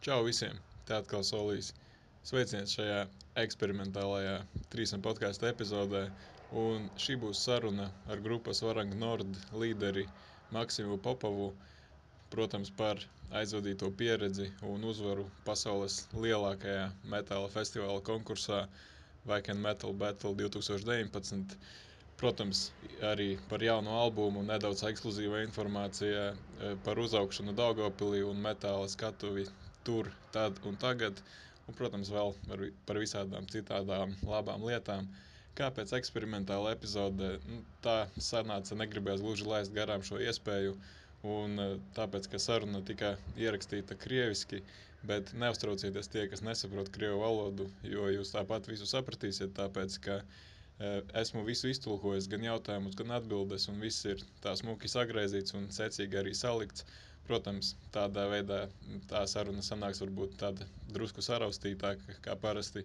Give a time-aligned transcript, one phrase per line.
[0.00, 0.54] Čau visiem!
[0.88, 1.66] Te atkal solīs.
[2.28, 3.00] Sveiciens šajā
[3.42, 4.36] eksperimentālajā
[4.74, 6.00] trīsam podkāstu epizodē.
[6.62, 10.06] Un šī būs saruna ar grupas Varanga Nord līderi
[10.56, 11.50] Maksimu Popovu.
[12.36, 13.04] Protams, par
[13.42, 18.62] aizvadīto pieredzi un uzvaru pasaules lielākajā metāla festivāla konkursā
[19.34, 21.58] Vaken Metal Battle 2019.
[22.24, 22.64] Protams,
[23.12, 29.46] arī par jaunu albumu, nedaudz ekskluzīva informācija eh, par uzaugšanu Daugopilī un metāla skatuvi
[29.88, 31.22] tur, tad un tagad,
[31.66, 32.34] un, protams, vēl
[32.90, 35.08] par, visādām citādām labām lietām.
[35.60, 37.32] Kāpēc eksperimentāla epizode?
[37.50, 37.96] Nu, tā
[38.30, 40.76] sanāca, negribējās gluži laist garām šo iespēju.
[41.36, 44.62] Un eh, tāpēc, ka saruna tika ierakstīta krieviski,
[45.06, 50.90] bet neuztraucieties tie, kas nesaprot krievu valodu, jo jūs tāpat visu sapratīsiet, tāpēc, ka e,
[51.22, 56.20] esmu visu iztulkojis, gan jautājumus, gan atbildes, un viss ir tā smuki sagraizīts un secīgi
[56.22, 56.84] arī salikts.
[57.28, 58.56] Protams, tādā veidā
[59.10, 60.66] tā saruna sanāks varbūt tāda
[60.96, 62.82] drusku saraustītāka kā parasti,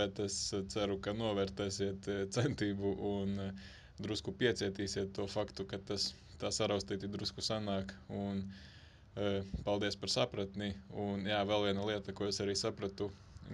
[0.00, 0.38] bet es
[0.74, 3.68] ceru, ka novērtēsiet eh, centību un eh,
[4.02, 6.08] drusku piecietīsiet to faktu, ka tas
[6.42, 7.94] tā saraustīti drusku sanāk.
[8.22, 8.42] Un,
[9.16, 10.72] eh, paldies par sapratni.
[11.06, 13.10] Un jā, vēl viena lieta, ko es arī sapratu,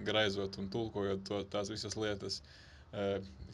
[0.09, 2.41] graizot un tulkojot to, tās visas lietas.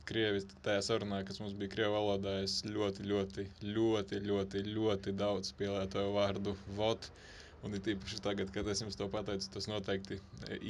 [0.10, 5.52] Krievis tajā sarunā, kas mums bija krievu valodā, es ļoti, ļoti, ļoti, ļoti, ļoti daudz
[5.60, 7.10] pielietoju vārdu vot.
[7.68, 10.18] Un it īpaši tagad, kad es jums to pateicu, tas noteikti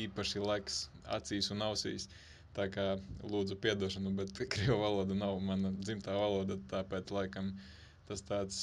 [0.06, 0.80] īpaši leks
[1.18, 2.08] acīs un ausīs.
[2.58, 2.86] Tā kā
[3.34, 7.54] lūdzu piedošanu, bet krievu valoda nav mana dzimtā valoda, tāpēc laikam
[8.09, 8.58] tas tāds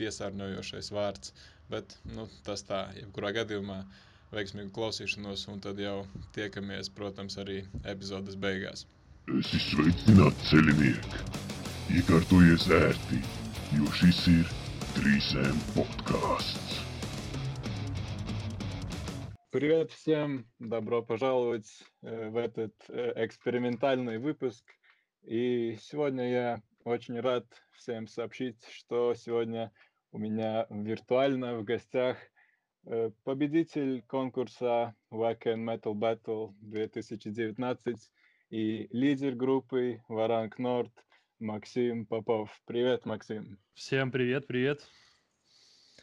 [0.00, 1.34] piesārņojošais vārds.
[1.70, 3.82] Bet nu, tas tā, jebkurā gadījumā
[4.34, 5.98] veiksmīgu klausīšanos, un tad jau
[6.38, 7.60] tiekamies, protams, arī
[7.92, 8.86] epizodes beigās.
[9.30, 11.18] Esi sveicināts, ceļinieki!
[11.94, 13.18] Iekārtojies ērti,
[13.76, 14.48] jo šis ir
[14.96, 16.80] Трисем подкаст.
[19.50, 20.48] Привет всем!
[20.58, 21.70] Добро пожаловать
[22.02, 24.64] э, в этот э, экспериментальный выпуск.
[25.22, 29.70] И сегодня я очень рад всем сообщить, что сегодня
[30.10, 32.16] у меня виртуально в гостях
[32.84, 38.10] э, победитель конкурса Wacken Metal Battle 2019
[38.50, 40.92] и лидер группы Варанг Норд
[41.38, 42.50] Максим Попов.
[42.66, 43.58] Привет, Максим.
[43.74, 44.86] Всем привет, привет.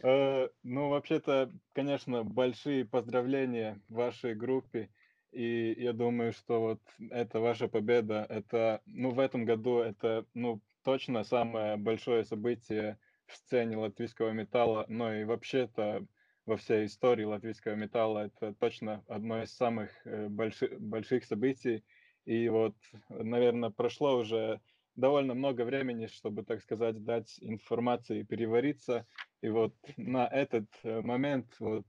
[0.01, 4.89] Э, ну, вообще-то, конечно, большие поздравления вашей группе.
[5.31, 6.81] И я думаю, что вот
[7.11, 13.35] это ваша победа, это, ну, в этом году это, ну, точно самое большое событие в
[13.35, 16.07] сцене латвийского металла, но и вообще-то
[16.45, 21.83] во всей истории латвийского металла это точно одно из самых э, больших, больших событий.
[22.27, 22.75] И вот,
[23.07, 24.59] наверное, прошло уже
[24.97, 29.07] довольно много времени, чтобы, так сказать, дать информации перевариться.
[29.41, 31.85] И вот на этот э, момент, вот,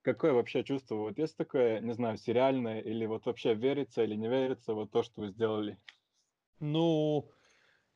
[0.00, 0.94] какое вообще чувство?
[0.94, 5.02] Вот есть такое, не знаю, сериальное, или вот вообще верится или не верится, вот то,
[5.02, 5.78] что вы сделали?
[6.58, 7.30] Ну,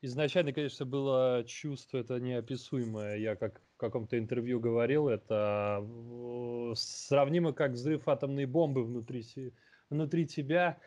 [0.03, 3.17] изначально, конечно, было чувство это неописуемое.
[3.17, 5.83] Я как в каком-то интервью говорил, это
[6.75, 9.23] сравнимо как взрыв атомной бомбы внутри,
[9.89, 10.79] внутри тебя.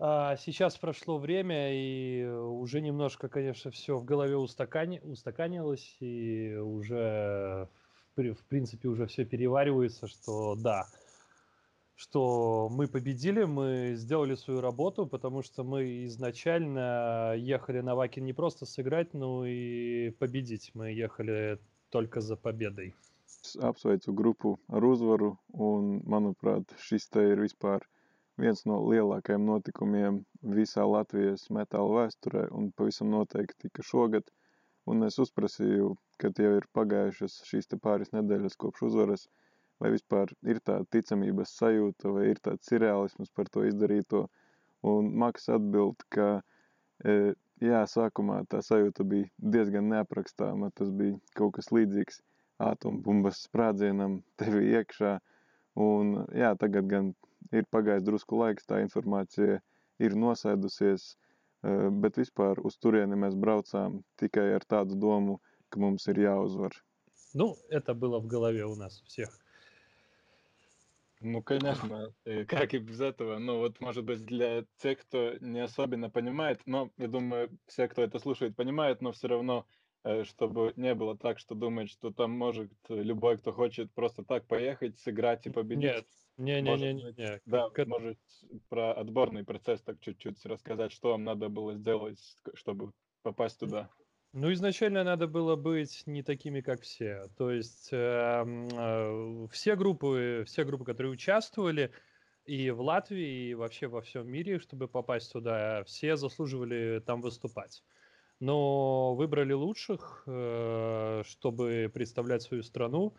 [0.00, 5.00] А сейчас прошло время, и уже немножко, конечно, все в голове устакани...
[5.00, 7.68] устаканилось, и уже,
[8.14, 10.86] в принципе, уже все переваривается, что да,
[11.96, 18.32] что мы победили, мы сделали свою работу, потому что мы изначально ехали на Вакин не
[18.32, 20.70] просто сыграть, но и победить.
[20.74, 21.58] Мы ехали
[21.90, 22.94] только за победой.
[23.60, 27.40] Apsveicu grupu ar uzvaru, un, manuprāt, šis te ir
[28.38, 30.20] viens no lielākajiem notikumiem
[30.56, 34.30] visā Latvijas metāla vēsturē un pavisam noteikti, ka šogad,
[34.88, 35.90] un es uzprasīju,
[36.22, 39.26] kad jau ir pagājušas šīs pāris nedēļas kopš uzvaras,
[39.82, 44.24] vai vispār ir tāda ticamības sajūta, vai ir tāds surrealisms par to izdarīto,
[44.86, 46.30] un Maks atbild, ka
[47.04, 52.22] e, jā, sākumā tā sajūta bija diezgan neaprakstāma, tas bija kaut kas līdzīgs
[52.70, 55.18] ātombumbas sprādzienam tevi iekšā,
[55.78, 57.12] un jā, tagad gan
[57.52, 59.60] ir pagājis drusku laiks, tā informācija
[59.98, 61.08] ir nosēdusies,
[61.62, 66.72] eh, bet vispār uz turieni mēs braucām tikai ar tādu domu, ka mums ir jāuzvar.
[67.34, 69.38] Ну, это было в голове у нас всех.
[71.20, 72.12] Ну, конечно,
[72.46, 73.38] как и без этого.
[73.38, 78.02] Ну, вот, может быть, для тех, кто не особенно понимает, но я думаю, все, кто
[78.02, 79.66] это слушает, понимают, но все равно
[80.04, 84.46] Э, чтобы не было так, что думает, что там может любой, кто хочет просто так
[84.46, 85.84] поехать, сыграть и победить.
[85.84, 86.06] Нет,
[86.38, 87.40] не, не, не, не, не.
[87.46, 87.88] Да, как...
[87.88, 88.18] может
[88.68, 92.18] про отборный процесс так чуть-чуть рассказать, что вам надо было сделать,
[92.54, 92.92] чтобы
[93.22, 93.90] попасть туда.
[94.32, 97.28] Ну, изначально надо было быть не такими, как все.
[97.36, 101.92] То есть э, э, все группы, все группы, которые участвовали
[102.44, 107.82] и в Латвии, и вообще во всем мире, чтобы попасть туда, все заслуживали там выступать.
[108.38, 113.16] Но выбрали лучших, э, чтобы представлять свою страну.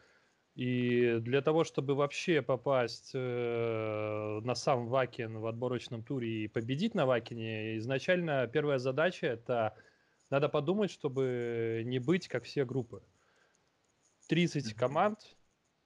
[0.59, 6.95] И для того, чтобы вообще попасть э, на сам Вакен в отборочном туре и победить
[6.95, 9.73] на Вакине, изначально первая задача это
[10.29, 13.01] надо подумать, чтобы не быть как все группы.
[14.27, 15.19] 30 команд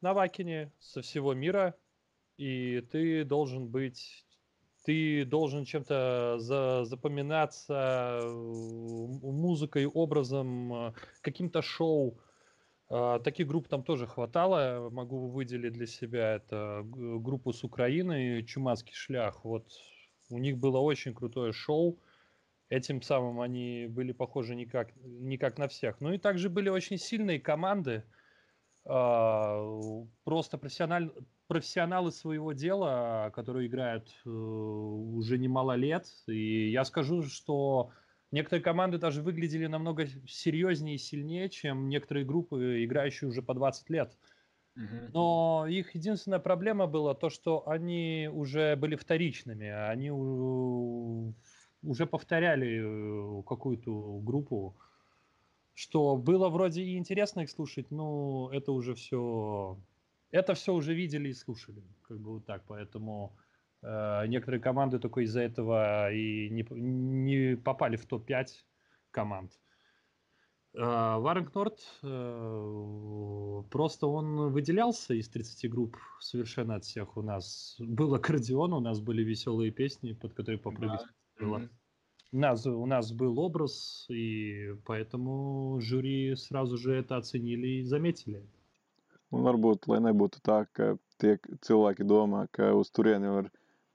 [0.01, 1.75] на Вакине со всего мира,
[2.37, 4.25] и ты должен быть
[4.85, 12.17] ты должен чем-то за, запоминаться э, музыкой, образом, каким-то шоу.
[12.89, 14.89] А, таких групп там тоже хватало.
[14.91, 19.43] Могу выделить для себя это группу с Украины, Чумацкий шлях.
[19.43, 19.67] Вот
[20.29, 21.99] у них было очень крутое шоу.
[22.69, 26.01] Этим самым они были похожи не как, не как на всех.
[26.01, 28.03] Ну и также были очень сильные команды,
[28.85, 31.11] э, просто профессиональ,
[31.47, 36.07] профессионалы своего дела, которые играют э, уже немало лет.
[36.27, 37.91] И я скажу, что
[38.33, 43.89] некоторые команды даже выглядели намного серьезнее и сильнее, чем некоторые группы, играющие уже по 20
[43.91, 44.17] лет.
[45.13, 49.67] Но их единственная проблема была то, что они уже были вторичными.
[49.67, 54.77] Они уже повторяли э, какую-то группу,
[55.73, 59.79] что было вроде и интересно их слушать, но это уже все,
[60.31, 63.37] это все уже видели и слушали, как бы вот так, поэтому
[63.83, 68.47] некоторые команды только из-за этого и не, не попали в топ-5
[69.11, 69.51] команд.
[70.75, 77.15] Uh, Варенг Норд uh, просто он выделялся из 30 групп совершенно от всех.
[77.15, 81.01] У нас был аккордеон, у нас были веселые песни, под которые попрыгать.
[81.01, 81.57] Да было.
[81.59, 81.69] Mm-hmm.
[82.31, 88.43] У, нас, у нас был образ, и поэтому жюри сразу же это оценили и заметили.
[89.33, 93.47] Un varbūt, lai nebūtu tā, ka tie cilvēki domā, ka uz turieni var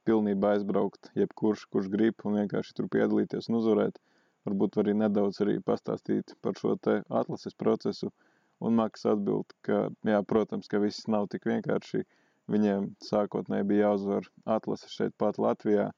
[0.09, 4.01] pilnībā aizbraukt jebkurš, kurš grib un vienkārši tur piedalīties un uzvarēt.
[4.49, 8.11] Varbūt arī nedaudz arī pastāstīt par šo te atlases procesu.
[8.59, 12.03] Un Maks atbild, ka, jā, protams, ka viss nav tik vienkārši.
[12.51, 14.27] Viņiem sākotnēji bija jāuzvar
[14.57, 15.91] atlase šeit pat Latvijā,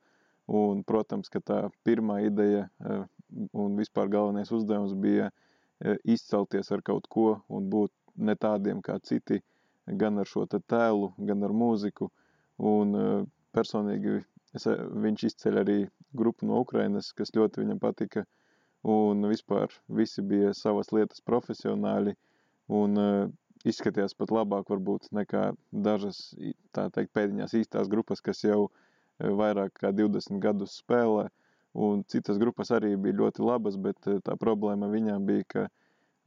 [0.52, 3.04] Un, protams, ka tā pirmā ideja eh,
[3.56, 8.98] un vispār galvenais uzdevums bija eh, izcelties ar kaut ko un būt ne tādiem kā
[9.00, 9.40] citi,
[10.02, 12.10] gan ar šo tēlu, gan ar mūziku.
[12.58, 13.24] Un eh,
[13.56, 14.20] personīgi
[14.58, 14.68] es,
[15.06, 15.78] viņš izceļ arī
[16.18, 18.26] grupu no Ukrainas, kas ļoti viņam patika.
[18.82, 22.16] Un vispār visi bija savas lietas profesionāļi
[22.74, 22.98] un
[23.62, 26.32] izskatījās pat labāk varbūt nekā dažas,
[26.74, 28.72] tā teikt, pēdiņās īstās grupas, kas jau uh,
[29.20, 31.28] vairāk kā 20 gadus spēlē,
[31.74, 35.68] un citas grupas arī bija ļoti labas, bet tā problēma viņām bija, ka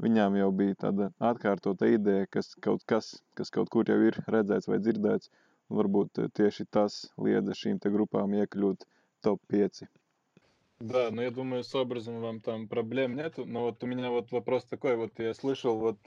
[0.02, 4.68] viņām jau bija tāda atkārtota ideja, kas kaut kas, kas kaut kur jau ir redzēts
[4.68, 5.30] vai dzirdēts,
[5.74, 8.86] varbūt tieši tas liedza šīm группам iekļūt
[9.22, 9.86] топ-5.
[10.80, 13.44] Да, но я думаю, с образом вам там проблем нету.
[13.46, 15.98] Но вот у меня вот вопрос такой, вот я слышал вот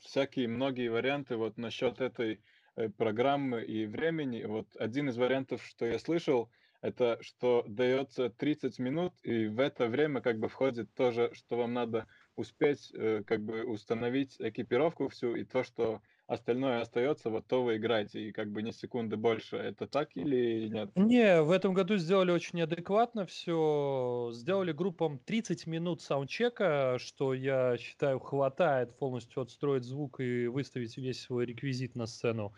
[0.00, 2.40] всякие многие варианты вот насчет этой
[2.74, 4.44] Э, программы и времени.
[4.44, 6.50] Вот один из вариантов, что я слышал,
[6.80, 11.74] это что дается 30 минут, и в это время как бы входит тоже, что вам
[11.74, 16.00] надо успеть э, как бы установить экипировку всю, и то, что
[16.32, 19.56] остальное остается, вот то вы играете, и как бы не секунды больше.
[19.56, 20.90] Это так или нет?
[20.94, 24.30] Не, в этом году сделали очень адекватно все.
[24.32, 31.20] Сделали группам 30 минут саундчека, что я считаю хватает полностью отстроить звук и выставить весь
[31.20, 32.52] свой реквизит на сцену.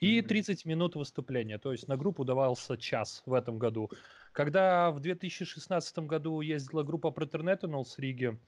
[0.00, 3.90] И 30 минут выступления, то есть на группу давался час в этом году.
[4.32, 8.38] Когда в 2016 году ездила группа Proternetinal с Риги,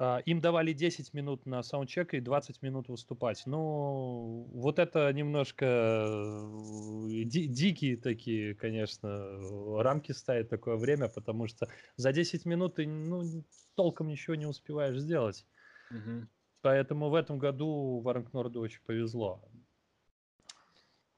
[0.00, 3.42] им давали 10 минут на саундчек и 20 минут выступать.
[3.44, 11.68] Ну, вот это немножко э, ди- дикие такие, конечно, рамки ставят такое время, потому что
[11.96, 15.46] за 10 минут ты ну, толком ничего не успеваешь сделать.
[15.90, 16.28] Угу.
[16.62, 19.42] Поэтому в этом году Варенкнорду очень повезло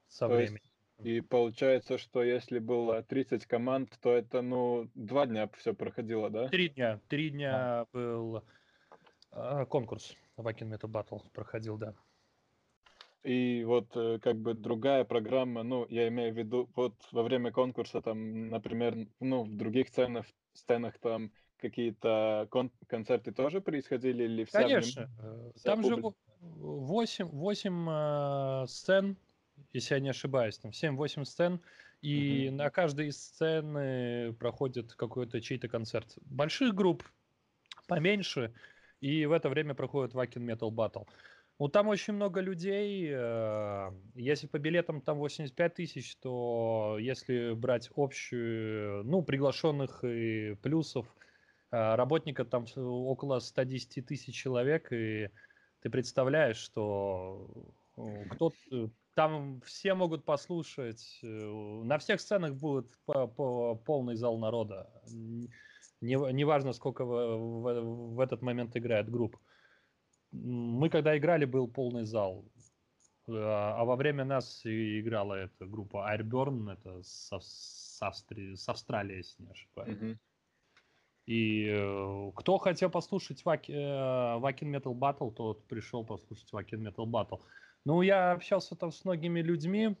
[0.09, 0.61] со то временем.
[1.03, 6.49] и получается, что если было 30 команд, то это, ну, два дня все проходило, да?
[6.49, 6.99] Три дня.
[7.07, 7.87] Три дня а.
[7.93, 8.43] был а,
[9.69, 11.93] конкурс Вакин Metal Battle проходил, да.
[13.23, 17.51] И вот э, как бы другая программа, ну, я имею в виду, вот во время
[17.51, 24.43] конкурса там, например, ну, в других сценах, сценах там какие-то кон- концерты тоже происходили или
[24.43, 26.09] вся Конечно, э, вся там публика?
[26.09, 29.15] же 8, 8 э, сцен,
[29.71, 31.61] если я не ошибаюсь, там 7-8 сцен,
[32.01, 32.57] и угу.
[32.57, 36.17] на каждой из сцен проходит какой-то чей-то концерт.
[36.25, 37.05] Больших групп,
[37.87, 38.53] поменьше,
[39.03, 41.05] И в это время проходит Вакин Metal Battle.
[41.59, 43.09] Ну, там очень много людей.
[43.11, 51.05] Э, если по билетам там 85 тысяч, то если брать общую, ну, приглашенных и плюсов,
[51.71, 55.29] э, работников там около 110 тысяч человек, и
[55.81, 57.45] ты представляешь, что
[57.97, 58.53] э, кто
[59.15, 64.89] там все могут послушать, на всех сценах будет по полный зал народа.
[66.03, 69.39] Неважно, не сколько в, в, в этот момент играет группа
[70.33, 72.45] мы когда играли, был полный зал.
[73.29, 79.17] А, а во время нас играла эта группа Airburn, это с, с, Австрии, с Австралии,
[79.17, 79.97] если не ошибаюсь.
[79.97, 80.17] Mm-hmm.
[81.25, 87.05] И э, кто хотел послушать Ваки, э, Wacken Metal Battle, тот пришел послушать Wacken Metal
[87.05, 87.39] Battle.
[87.85, 89.95] Ну, я общался там с многими людьми.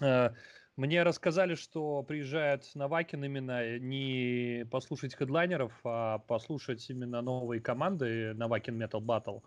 [0.00, 0.30] Э,
[0.76, 8.34] мне рассказали, что приезжают на Вакин именно не послушать хедлайнеров, а послушать именно новые команды
[8.34, 9.42] на Вакин Metal Battle.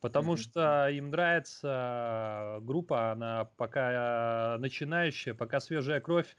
[0.00, 0.36] Потому mm-hmm.
[0.36, 6.36] что им нравится группа, она пока начинающая, пока свежая кровь,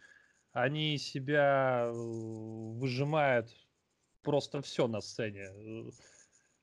[0.53, 3.50] они себя выжимают
[4.22, 5.50] просто все на сцене.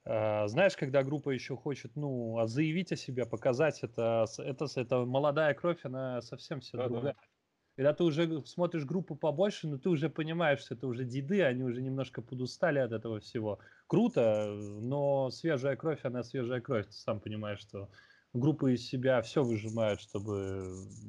[0.04, 5.54] А, знаешь, когда группа еще хочет, ну, заявить о себе, показать это, это, это молодая
[5.54, 7.14] кровь, она совсем все да, другая.
[7.14, 7.33] Да.
[7.76, 11.64] Когда ты уже смотришь группу побольше, но ты уже понимаешь, что это уже деды, они
[11.64, 13.58] уже немножко подустали от этого всего.
[13.88, 14.46] Круто,
[14.80, 16.86] но свежая кровь, она свежая кровь.
[16.86, 17.90] Ты сам понимаешь, что
[18.32, 20.64] группы из себя все выжимают, чтобы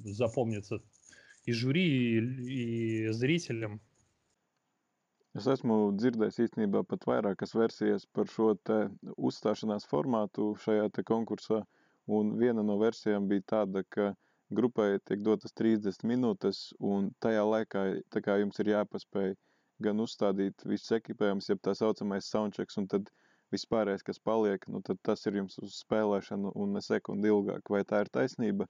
[0.06, 0.82] запомниться
[1.46, 3.80] и жюри, и, и зрителям.
[5.36, 8.78] Es esmu dzirdējis īstenībā pat vairākas versijas par šo te
[9.20, 11.58] uzstāšanās formātu šajā te konkursā,
[12.08, 14.14] un viena no versijām bija tāda, ka
[14.54, 17.86] grupai tiek dotas 30 minūtes, un tajā laikā
[18.26, 19.36] kā jums ir jāpaspēj
[19.84, 23.10] gan uzstādīt visus ekipējumus, jeb tā saucamais soundchecks, un tad
[23.54, 27.70] vispārējais, kas paliek, nu tad tas ir jums uz spēlēšanu un ne sekundi ilgāk.
[27.70, 28.68] Vai tā ir taisnība?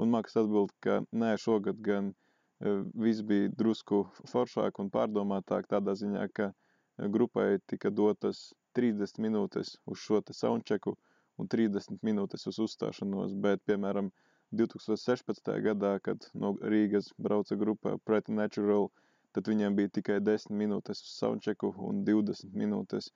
[0.00, 2.74] Un Maks atbild, ka nē, šogad gan e,
[3.04, 9.76] viss bija drusku foršāk un pārdomātāk tādā ziņā, ka e, grupai tika dotas 30 minūtes
[9.86, 10.96] uz šo te soundchecku
[11.40, 14.08] un 30 minūtes uz uzstāšanos, bet, piemēram,
[14.52, 15.48] 2016.
[15.64, 18.90] gadā, kad no Rīgas brauca grupa Preternatural,
[19.32, 23.08] tad viņiem bija tikai 10 minūtes uz soundchecku un 20 minūtes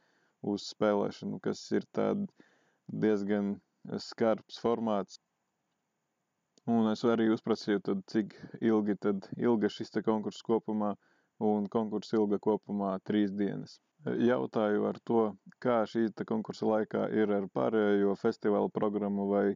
[0.52, 1.84] uz spēlēšanu, kas ir
[3.04, 3.56] diezgan
[4.00, 5.20] skarbs formāts.
[6.66, 10.94] Un es arī uzprasīju, tad, cik ilgi tad ilga šis konkurss kopumā,
[11.38, 13.76] un konkurss ilga kopumā trīs dienas.
[14.06, 15.22] Jautāju ar to,
[15.62, 19.46] kā šī konkursa laikā ir ar pārējo festivālu programmu vai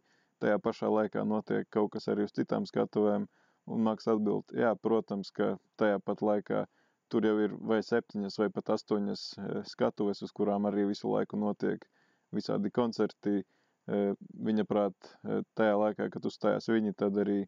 [0.43, 3.27] tajā pašā laikā notiek kaut kas arī uz citām skatuvēm,
[3.71, 6.65] un Maks atbild, jā, protams, ka tajā pat laikā
[7.11, 11.39] tur jau ir vai septiņas vai pat astoņas e, skatuves, uz kurām arī visu laiku
[11.41, 11.85] notiek
[12.37, 13.41] visādi koncerti.
[13.41, 14.01] E,
[14.49, 17.41] viņa prāt, e, tajā laikā, kad uzstājās viņi, tad arī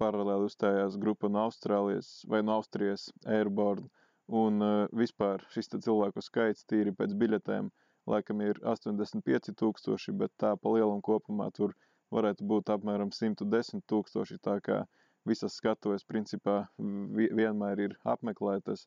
[0.00, 3.88] paralēli uzstājās grupa no Austrālijas vai no Austrijas Airborne,
[4.28, 4.60] un
[4.98, 7.70] vispār šis cilvēku skaits tīri pēc biļetēm
[8.10, 11.78] laikam ir 85 tūkstoši, bet tā pa lielam kopumā tur ir
[12.14, 14.82] varētu būt apmēram 110 tūkstoši, tā kā
[15.26, 18.86] visas skatuves principā vienmēr ir apmeklētas.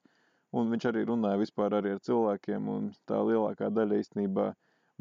[0.60, 4.48] Un viņš arī runāja vispār arī ar cilvēkiem, un tā lielākā daļa īstenībā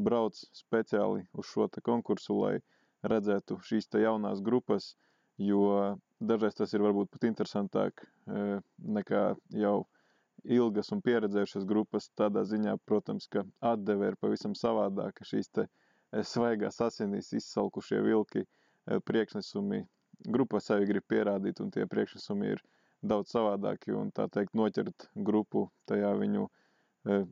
[0.09, 2.57] brauc speciāli uz šo konkursu, lai
[3.13, 4.91] redzētu šīs jaunās grupas,
[5.39, 8.61] jo dažreiz tas ir varbūt pat interesantāk e,
[8.99, 9.23] nekā
[9.63, 9.77] jau
[10.45, 12.11] ilgas un pieredzējušas grupas.
[12.19, 15.67] Tādā ziņā, protams, ka atdeve ir pavisam savādāka šīs te
[16.13, 18.45] svaigās asinīs izsalkušie vilki
[18.87, 19.83] priekšnesumi
[20.27, 22.63] grupa sevi grib pierādīt, un tie priekšnesumi ir
[23.03, 26.49] daudz savādāki, un tā teikt, noķert grupu tajā viņu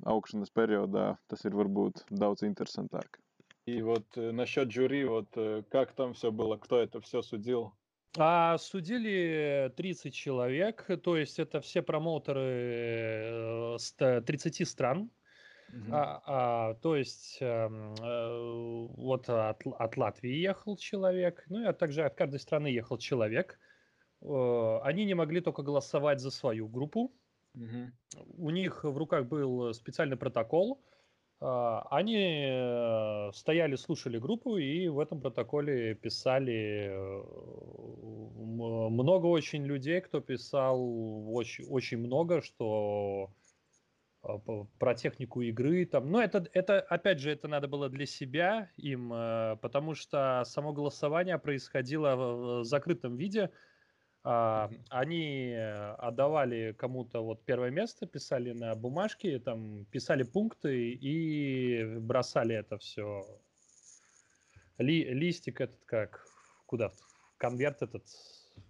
[0.07, 3.19] augšanas периода, tas ir varbūt daudz интересантāk.
[3.67, 5.27] И вот насчет жюри, вот
[5.71, 7.73] как там все было, кто это все судил?
[8.17, 15.11] А судили 30 человек, то есть это все промоутеры с 30 стран,
[15.73, 15.93] Угу.
[15.93, 22.05] А, а, то есть эм, э, вот от, от Латвии ехал человек, ну и также
[22.05, 23.59] от каждой страны ехал человек.
[24.23, 27.13] Э, они не могли только голосовать за свою группу.
[27.55, 28.23] Угу.
[28.39, 30.81] У них в руках был специальный протокол.
[31.41, 37.23] Э, они стояли, слушали группу и в этом протоколе писали э,
[38.47, 43.46] много очень людей, кто писал очень, очень много, что а,
[44.79, 46.11] про технику игры там.
[46.11, 50.73] Но это, это, опять же, это надо было для себя им, э, потому что само
[50.73, 53.51] голосование происходило в закрытом виде.
[54.29, 55.55] А, они
[55.99, 63.25] отдавали кому-то вот первое место, писали на бумажке, там писали пункты и бросали это все.
[64.79, 66.27] Ли, листик этот как
[66.67, 66.91] куда?
[67.39, 68.05] Конверт этот.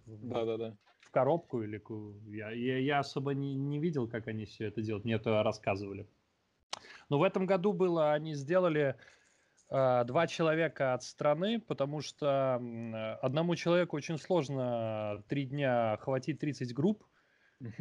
[0.05, 0.77] Да, да, да.
[1.17, 1.81] Коробку или
[2.27, 5.03] я, я, я особо не, не видел, как они все это делают.
[5.03, 6.07] Мне это рассказывали.
[7.09, 8.95] Но в этом году было, они сделали
[9.67, 12.61] а, два человека от страны, потому что
[13.23, 17.03] одному человеку очень сложно три дня охватить 30 групп,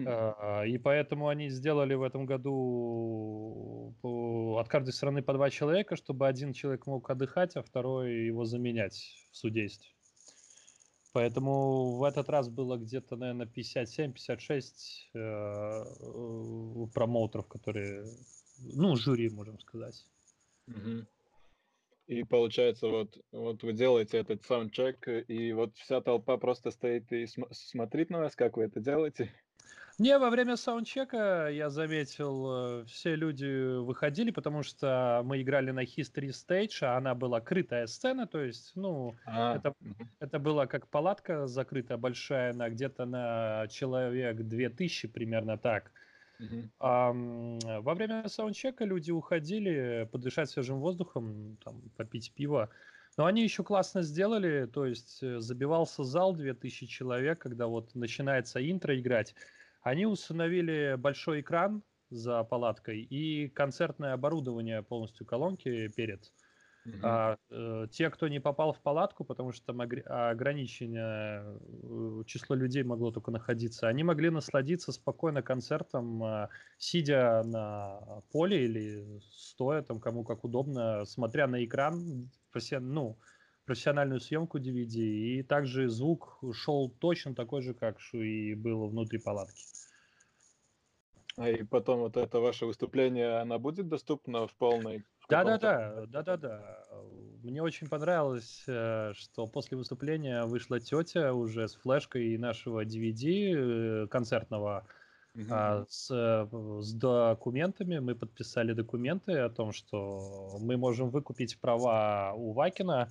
[0.07, 6.27] а, и поэтому они сделали в этом году от каждой страны по два человека, чтобы
[6.27, 9.96] один человек мог отдыхать, а второй его заменять в судействе.
[11.17, 15.85] Поэтому в этот раз было где-то, наверное, 57-56 э,
[16.93, 18.05] промоутеров, которые,
[18.59, 20.05] ну, жюри, можем сказать.
[20.69, 21.07] Угу.
[22.09, 27.25] И получается, вот, вот вы делаете этот саундчек, и вот вся толпа просто стоит и
[27.27, 29.33] см- смотрит на вас, как вы это делаете?
[29.99, 35.85] Не, во время саундчека я заметил, э, все люди выходили, потому что мы играли на
[35.85, 39.75] History Stage, а она была крытая сцена, то есть, ну, а, это,
[40.21, 45.91] это была как палатка закрытая, большая, на где-то на человек 2000, примерно так.
[46.43, 46.69] Uh-huh.
[46.79, 47.13] А,
[47.81, 52.69] во время саундчека люди уходили подышать свежим воздухом, там, попить пиво.
[53.17, 58.61] Но они еще классно сделали, то есть э, забивался зал 2000 человек, когда вот начинается
[58.71, 59.35] интро играть.
[59.87, 66.33] Они установили большой экран за палаткой и концертное оборудование полностью колонки перед.
[66.85, 66.97] Угу.
[67.05, 72.83] А, э, те, кто не попал в палатку, потому что там ограничение э, число людей
[72.83, 80.01] могло только находиться, они могли насладиться спокойно концертом, э, сидя на поле или стоя там
[80.01, 82.29] кому как удобно, смотря на экран,
[82.81, 83.21] ну,
[83.67, 89.63] профессиональную съемку DVD, и также звук шел точно такой же, как и было внутри палатки.
[91.37, 96.07] А и потом вот это ваше выступление, она будет доступна в полной да, да, да,
[96.07, 96.79] да, да, да.
[97.43, 104.07] Мне очень понравилось, э, что после выступления вышла тетя уже с флешкой нашего DVD э,
[104.07, 104.87] концертного
[105.35, 105.85] uh-huh.
[105.89, 106.47] с, э,
[106.81, 107.99] с документами.
[107.99, 113.09] Мы подписали документы о том, что мы можем выкупить права у Вакина.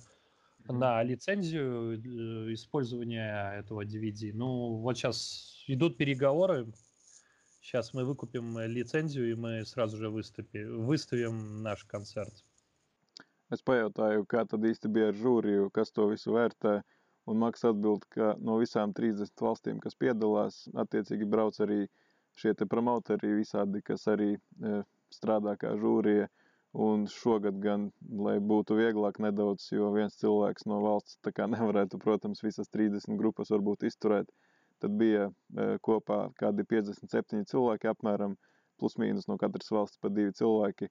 [0.68, 4.32] На лицензию использования этого DVD.
[4.32, 6.66] Ну, вот сейчас идут переговоры
[7.66, 12.44] Сейчас мы выкупим э, лицензию, и мы сразу же выступи, выставим наш концерт.
[13.50, 16.76] Es pajautāju, kā tad īsti bija ar žūriju, kas to visu vērtē,
[17.26, 21.88] un Maks atbild, ka no visām 30 valstīm, kas piedalās, attiecīgi brauc arī
[22.38, 24.78] šie te promoteri visādi, kas arī e,
[25.10, 26.30] strādā kā žūrija,
[26.76, 27.88] un šogad gan,
[28.26, 33.86] lai būtu vieglāk nedaudz, jo viens cilvēks no valsts nevarētu, protams, visas 30 grupas varbūt
[33.88, 34.28] izturēt,
[34.78, 38.34] Tad bija e, kopā kādi 57 cilvēki apmēram,
[38.80, 40.90] plus mīnus no katras valsts pa divi cilvēki.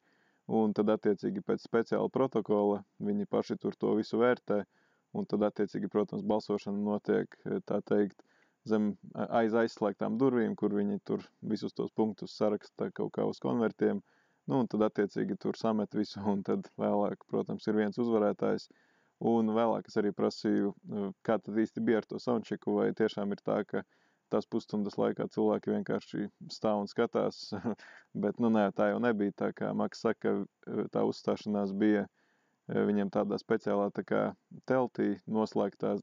[0.59, 4.63] Un tad, attiecīgi, pēc speciāla protokola viņi paši tur to visu vērtē.
[5.17, 8.25] Un tad, attiecīgi, protams, balsošana notiek e, tā teikt
[8.65, 14.01] zem aiz aizslēgtām durvīm, kur viņi tur visus tos punktus saraksta kaut kā uz konvertiem.
[14.45, 18.67] Nu, un tad, attiecīgi, tur samet visu, un tad vēlāk, protams, ir viens uzvarētājs.
[19.25, 23.31] Un vēlāk es arī prasīju, nu, kā tad īsti bija ar to soundcheku, vai tiešām
[23.33, 23.81] ir tā, ka
[24.33, 27.39] tās pusstundas laikā cilvēki vienkārši stāv un skatās,
[28.25, 29.33] bet, nu, nē, tā jau nebija.
[29.41, 30.35] Tā kā Maks saka,
[30.93, 34.23] tā uzstāšanās bija e, viņiem tādā speciālā tā kā
[34.69, 35.95] teltī, noslēgtā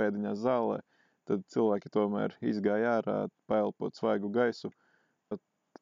[0.00, 0.82] pēdiņās zālē,
[1.30, 4.72] tad cilvēki tomēr izgāja ārā, paelpot svaigu gaisu.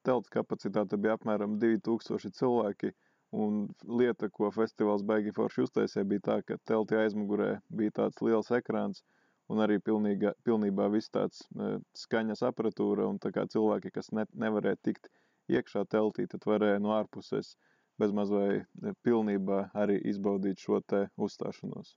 [0.07, 2.92] Telts kapacitāte bija apmēram 2000 cilvēki,
[3.35, 3.55] Un
[3.99, 7.49] lieta, ko festivāls baigi forši uztaisīja, bija tā, ka telti aizmugurē
[7.81, 9.03] bija tāds liels ekrāns
[9.51, 14.27] un arī pilnīga, pilnībā viss tāds uh, skaņas aparatūra un tā kā cilvēki, kas ne,
[14.45, 15.11] nevarēja tikt
[15.51, 17.57] iekšā teltī, tad varēja no ārpuses
[17.99, 21.95] bezmaz vai e, pilnībā arī izbaudīt šo te uzstāšanos.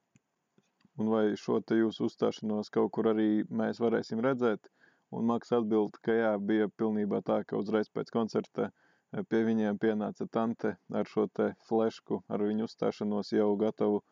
[1.00, 3.30] Un vai šo te jūsu uzstāšanos kaut kur arī
[3.62, 4.70] mēs varēsim redzēt?
[5.16, 8.90] Un Maks atbild, ka jā, bija pilnībā tā, ka uzreiz pēc koncerta uh,
[9.30, 14.04] pie viņiem pienāca tante ar šo te flešku, ar viņu uzstāšanos jau gatavu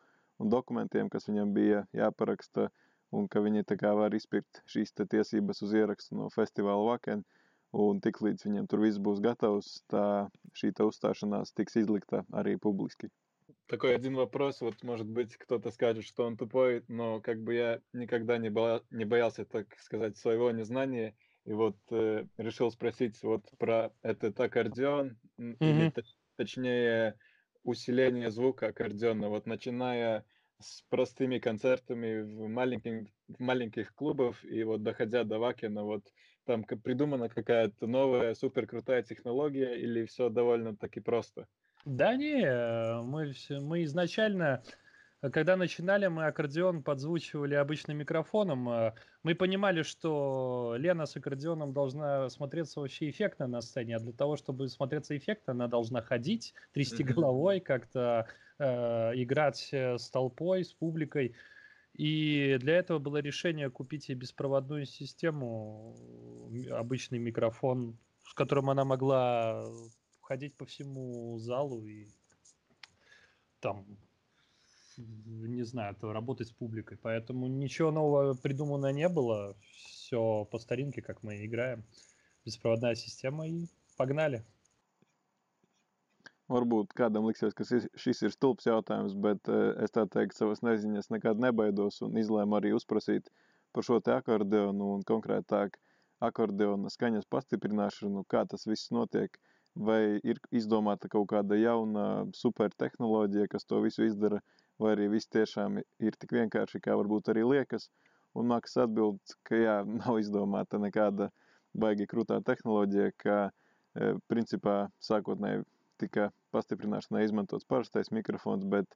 [0.42, 2.68] un dokumentiem, kas viņam bija jāparaksta,
[3.14, 7.24] un ka viņi tā kā var izpirkt šīs te tiesības uz ierakstu no festivāla Vaken,
[7.84, 10.04] un tik līdz viņiem tur viss būs gatavs, tā
[10.58, 13.10] šī te uzstāšanās tiks izlikta arī publiski.
[13.68, 17.80] Такой один вопрос, вот может быть кто-то скажет, что он тупой, но как бы я
[17.92, 23.44] никогда не, боя, не боялся, так сказать, своего незнания, И вот э, решил спросить вот
[23.58, 25.56] про этот аккордеон, mm-hmm.
[25.60, 25.92] или
[26.36, 27.18] точнее
[27.62, 29.28] усиление звука аккордеона.
[29.28, 30.24] Вот начиная
[30.60, 36.04] с простыми концертами в маленьких, в маленьких клубах, и вот доходя до Вакина, вот
[36.44, 41.46] там придумана какая-то новая супер крутая технология или все довольно-таки просто?
[41.84, 44.62] Да не, мы, все, мы изначально
[45.20, 48.68] когда начинали, мы аккордеон подзвучивали обычным микрофоном.
[48.68, 54.12] Э, мы понимали, что Лена с аккордеоном должна смотреться вообще эффектно на сцене, а для
[54.12, 58.64] того, чтобы смотреться эффектно, она должна ходить, трясти головой, как-то э,
[59.16, 61.34] играть э, с толпой, с публикой.
[61.94, 65.96] И для этого было решение купить ей беспроводную систему,
[66.70, 69.64] обычный микрофон, с которым она могла
[70.28, 72.06] ходить по всему залу и
[73.60, 73.86] там
[74.98, 76.98] не знаю, то работать с публикой.
[77.00, 79.56] Поэтому ничего нового придумано не было.
[79.72, 81.84] Все по старинке, как мы играем.
[82.44, 83.66] Besprovодная система и
[83.98, 84.42] pagāli.
[86.48, 91.10] Varbūt kādam liksies, ka šis ir stulbs jautājums, bet uh, es tā teiktu, savas neziņas
[91.12, 93.28] nekad nebaidos un izlēmu arī uzprasīt
[93.76, 95.76] par šo te akordeonu un konkrētāk
[96.24, 99.36] akordeona skaņas pastiprināšanu, kā tas viss notiek,
[99.78, 104.40] vai ir izdomāta kaut kāda jauna super tehnoloģija, kas to visu izdara
[104.82, 107.88] vai arī viss tiešām ir tik vienkārši, kā varbūt arī liekas.
[108.38, 111.30] Un Maks atbild, ka jā, nav izdomāta nekāda
[111.78, 115.64] baigi krūtā tehnoloģija, ka e, principā sākotnēji
[115.98, 118.86] tika pastiprināšanai izmantots parastais mikrofons, bet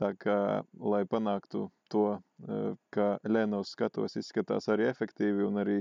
[0.00, 2.06] tā kā, lai panāktu to,
[2.44, 2.62] e,
[2.94, 5.80] ka Lenovs skatos izskatās arī efektīvi un arī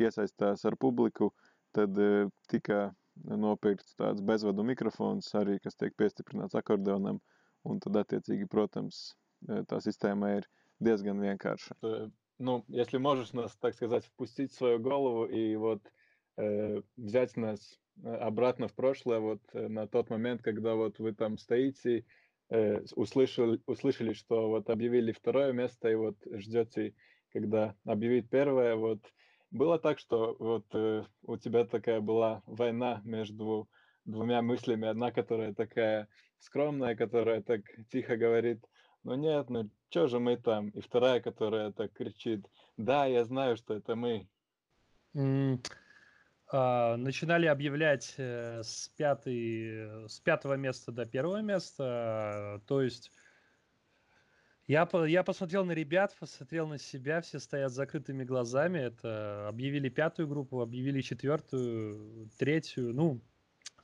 [0.00, 1.32] iesaistās ar publiku,
[1.76, 2.90] tad e, tika
[3.24, 7.20] nopirkts tāds bezvadu mikrofons arī, kas tiek piestiprināts akordeonam,
[7.84, 9.12] tad, attiecīgi, protams,
[9.68, 10.48] tā система ir
[10.80, 11.76] diezgan vienkārša.
[12.40, 15.82] Ну, если можешь нас, так сказать, впустить в свою голову и вот
[16.38, 21.36] э, взять нас обратно в прошлое, вот э, на тот момент, когда вот вы там
[21.36, 22.06] стоите,
[22.48, 26.94] э, услышали, услышали, что вот объявили второе место, и вот ждете,
[27.30, 29.00] когда объявит первое, вот
[29.50, 33.68] было так, что вот э, у тебя такая была война между
[34.04, 34.88] двумя мыслями.
[34.88, 36.08] Одна, которая такая
[36.38, 38.64] скромная, которая так тихо говорит,
[39.02, 40.68] ну нет, ну что же мы там?
[40.70, 44.28] И вторая, которая так кричит, да, я знаю, что это мы.
[45.14, 45.58] Mm.
[46.52, 53.12] Начинали объявлять uh, с, пятой, с пятого места до первого места, то есть
[54.70, 58.78] я, я посмотрел на ребят, посмотрел на себя, все стоят с закрытыми глазами.
[58.78, 62.94] Это объявили пятую группу, объявили четвертую, третью.
[62.94, 63.20] Ну,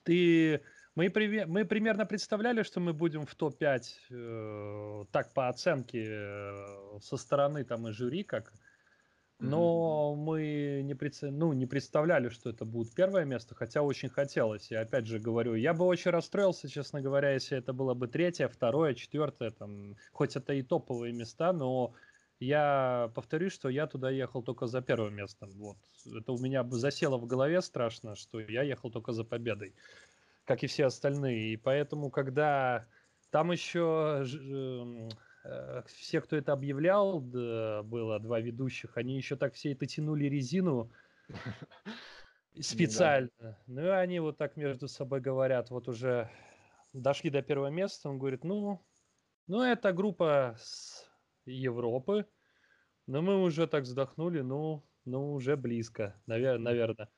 [0.05, 0.63] ты
[0.95, 1.13] мы,
[1.47, 7.65] мы примерно представляли, что мы будем в топ-5, э, так по оценке э, со стороны
[7.65, 8.53] там и жюри, как,
[9.39, 10.21] но mm-hmm.
[10.21, 14.71] мы не, пред, ну, не представляли, что это будет первое место, хотя очень хотелось.
[14.71, 18.49] И опять же говорю, я бы очень расстроился, честно говоря, если это было бы третье,
[18.49, 21.95] второе, четвертое, там, хоть это и топовые места, но
[22.41, 25.51] я повторюсь, что я туда ехал только за первым местом.
[25.57, 25.77] Вот.
[26.07, 29.75] Это у меня засело в голове страшно, что я ехал только за победой,
[30.45, 31.53] как и все остальные.
[31.53, 32.87] И поэтому, когда
[33.31, 35.11] там еще эм,
[35.87, 40.91] все, кто это объявлял, да, было два ведущих, они еще так все это тянули резину
[42.61, 43.59] специально.
[43.67, 46.31] Ну и они вот так между собой говорят, вот уже
[46.93, 48.85] дошли до первого места, он говорит, ну,
[49.47, 51.09] ну это группа с
[51.45, 52.27] Европы.
[53.07, 57.09] Но мы уже так вздохнули, ну, ну уже близко, навер- наверное.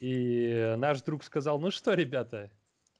[0.00, 2.50] И наш друг сказал, ну что, ребята,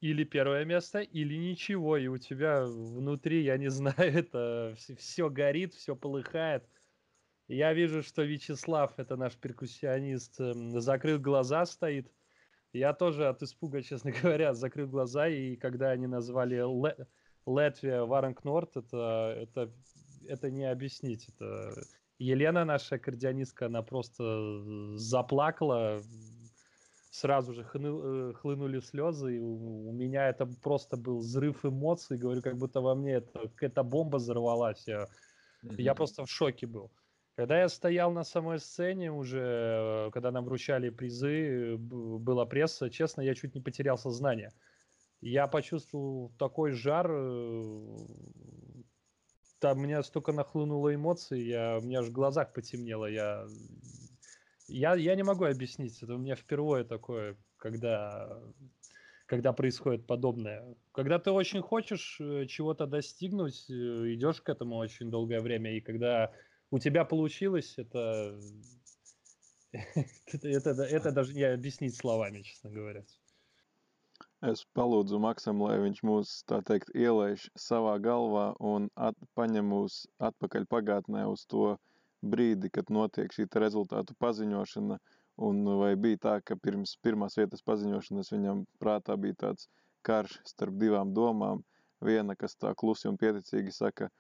[0.01, 5.75] или первое место, или ничего, и у тебя внутри, я не знаю, это все горит,
[5.75, 6.69] все полыхает.
[7.49, 12.11] Я вижу, что Вячеслав, это наш перкуссионист, эм, закрыл глаза, стоит.
[12.73, 16.63] Я тоже от испуга, честно говоря, закрыл глаза, и когда они назвали
[17.47, 19.73] Латвия Варанг Норт, это, это
[20.31, 21.29] это не объяснить.
[21.29, 21.75] Это
[22.19, 26.03] Елена, наша аккордеонистка, она просто заплакала,
[27.11, 32.17] сразу же хны, э, хлынули слезы, и у, у меня это просто был взрыв эмоций,
[32.17, 34.87] говорю, как будто во мне это, какая-то бомба взорвалась.
[34.87, 35.09] Я,
[35.65, 35.75] mm-hmm.
[35.83, 36.91] я просто в шоке был.
[37.35, 43.23] Когда я стоял на самой сцене уже, э, когда нам вручали призы, была пресса, честно,
[43.23, 44.53] я чуть не потерял сознание.
[45.21, 47.97] Я почувствовал такой жар, э,
[49.59, 53.47] там меня столько нахлынуло эмоций, я, у меня аж в глазах потемнело, я,
[54.71, 58.41] я, я не могу объяснить, это у меня впервые такое, когда,
[59.27, 60.77] когда происходит подобное.
[60.93, 65.81] Когда ты очень хочешь э, чего-то достигнуть, э, идешь к этому очень долгое время, и
[65.81, 66.33] когда
[66.71, 68.41] у тебя получилось, это,
[69.73, 73.05] это, это, это даже не объяснить словами, честно говоря.
[74.41, 80.07] Es palūdzu Maksam, lai viņš mūs, tā teikt, ielaiž savā galvā un at, paņem mūs
[80.17, 81.75] atpakaļ pagātnē uz to
[82.23, 84.99] brīdi, kad notiek šī rezultātu paziņošana.
[85.41, 89.69] Un vai bija tā, ka pirms pirmās vietas paziņošanas viņam prātā bija tāds
[90.05, 91.63] karš starp divām domām.
[92.05, 94.11] Viena, kas tā klusi un pieticīgi saka,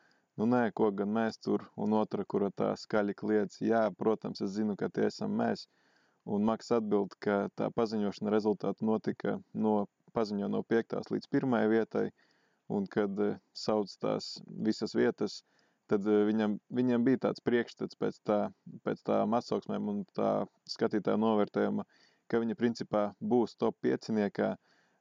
[0.40, 4.56] nu nē, ko gan mēs tur, un otra, kura tā skaļi kliedz, jā, protams, es
[4.56, 5.66] zinu, ka tie esam mēs.
[6.28, 9.76] Un Maks atbild, ka tā paziņošana rezultātu notika no
[10.16, 10.98] paziņo no 5.
[11.14, 11.56] līdz 1.
[11.72, 12.10] vietai,
[12.68, 14.34] un kad eh, sauc tās
[14.68, 15.40] visas vietas,
[15.90, 18.38] tad eh, viņam, viņam bija tāds priekšstats pēc tā,
[18.86, 20.30] pēc tā atsauksmēm un tā
[20.70, 21.86] skatītāja novērtējuma,
[22.30, 24.10] ka viņa principā būs top 5.
[24.16, 24.56] Eh,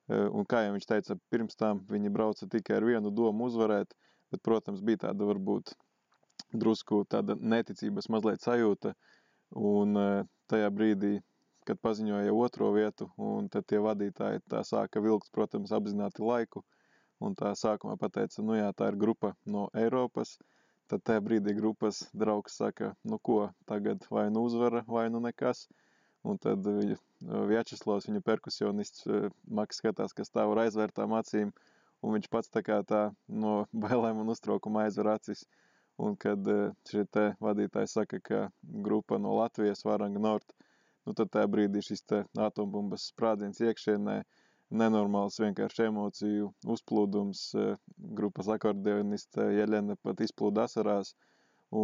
[0.09, 3.93] un kā jau viņš teica, pirms tam viņi brauca tikai ar vienu domu uzvarēt,
[4.33, 5.75] bet, protams, bija tāda varbūt
[6.57, 8.95] drusku tāda neticības mazliet sajūta,
[9.59, 9.97] un
[10.49, 11.19] tajā brīdī
[11.69, 16.63] kad paziņoja otro vietu, un tad tie vadītāji tā sāka vilkt, protams, apzināti laiku,
[17.21, 20.37] un tā sākumā pateica, nu jā, tā ir grupa no Eiropas,
[20.89, 25.67] tad tajā brīdī grupas draugs saka, nu ko, tagad vai nu uzvara, vai nu nekas,
[26.25, 26.65] un tad
[27.51, 29.05] Vjačeslavs, viņu perkusionists,
[29.59, 31.51] Maks skatās, kas stāv ar aizvērtām acīm,
[32.01, 35.45] un viņš pats tā kā tā no bailēm un uztraukuma aizver acis,
[35.99, 36.47] un kad
[36.89, 38.41] šie te vadītāji saka, ka
[38.87, 40.55] grupa no Latvijas, Varanga Nord,
[41.05, 44.21] nu tad tajā brīdī šis te atombumbas sprādziens iekšienē,
[44.69, 47.65] nenormāls vienkārši emociju uzplūdums, e,
[48.19, 51.15] grupas akordioniste Jeļena pat izplūda asarās,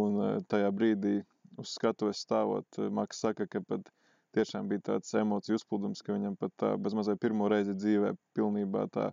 [0.00, 1.16] un e, tajā brīdī
[1.58, 3.90] uz skatuves stāvot, e, Maks saka, ka pat
[4.36, 9.10] tiešām bija tāds emociju uzplūdums, ka viņam pat tā bezmazliet pirmo reizi dzīvē pilnībā tā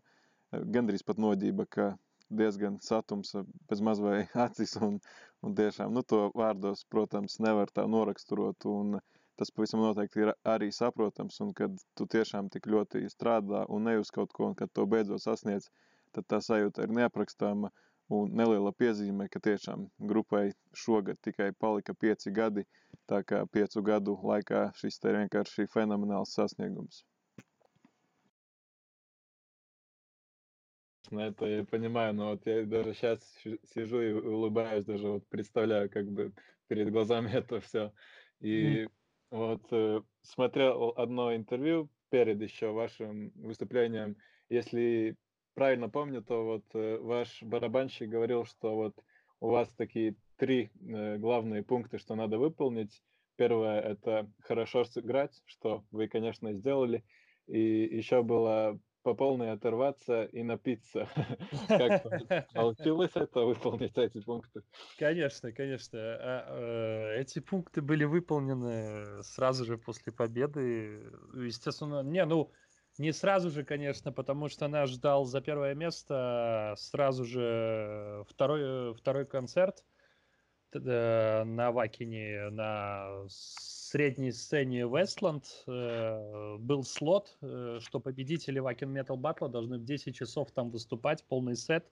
[0.75, 1.89] gandrīz pat noģība, ka
[2.29, 3.33] diezgan satums
[3.69, 4.99] bez mazvai acis un,
[5.41, 9.07] un tiešām, nu to vārdos, protams, nevar tā noraksturot un uh,
[9.38, 13.98] tas pavisam noteikti ir arī saprotams, un kad tu tiešām tik ļoti strādā un ne
[14.00, 15.68] uz kaut ko, un kad to beidzot sasniedz,
[16.16, 17.70] tad tā sajūta ir neaprakstāma
[18.18, 20.48] un neliela piezīme, ka tiešām grupai
[20.84, 22.64] šogad tikai palika pieci gadi,
[23.06, 27.04] tā kā piecu gadu laikā šis te ir vienkārši fenomenāls sasniegums.
[31.10, 33.20] на это я понимаю, но вот я даже сейчас
[33.74, 36.32] сижу и улыбаюсь, даже вот представляю как бы
[36.66, 37.92] перед глазами это все.
[38.40, 38.90] И mm.
[39.33, 44.15] Вот э, смотрел одно интервью перед еще вашим выступлением.
[44.47, 45.17] Если
[45.55, 48.95] правильно помню, то вот э, ваш барабанщик говорил, что вот
[49.39, 53.01] у вас такие три э, главные пункта, что надо выполнить.
[53.35, 57.03] Первое– это хорошо сыграть, что вы, конечно, сделали.
[57.47, 61.07] И еще было по полной оторваться и напиться.
[61.67, 62.03] Как
[62.53, 64.63] получилось это выполнить, эти пункты?
[64.97, 65.99] Конечно, конечно.
[65.99, 71.11] А, э, эти пункты были выполнены сразу же после победы.
[71.35, 72.51] Естественно, не, ну,
[72.97, 79.25] не сразу же, конечно, потому что нас ждал за первое место сразу же второй, второй
[79.25, 79.83] концерт
[80.73, 83.27] э, на Вакине, на
[83.93, 90.15] средней сцене Westland э, был слот, э, что победители Wacken Metal Battle должны в 10
[90.15, 91.85] часов там выступать, полный сет,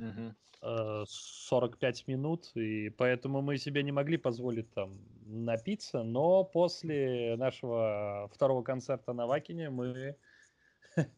[0.00, 0.34] угу.
[0.62, 8.28] э, 45 минут, и поэтому мы себе не могли позволить там напиться, но после нашего
[8.34, 10.16] второго концерта на Вакине мы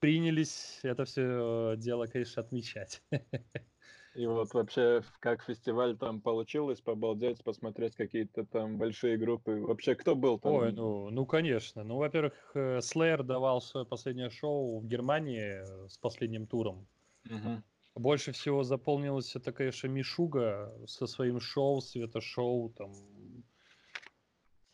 [0.00, 3.02] принялись это все дело, конечно, отмечать.
[4.14, 9.60] И вот вообще, как фестиваль там получилось, побалдеть, посмотреть какие-то там большие группы.
[9.60, 10.52] Вообще, кто был там?
[10.52, 11.82] Ой, ну, ну конечно.
[11.82, 16.86] Ну, во-первых, э, Slayer давал свое последнее шоу в Германии э, с последним туром.
[17.24, 17.62] Угу.
[17.94, 22.92] Больше всего заполнилось это, конечно, Мишуга со своим шоу, светошоу, там,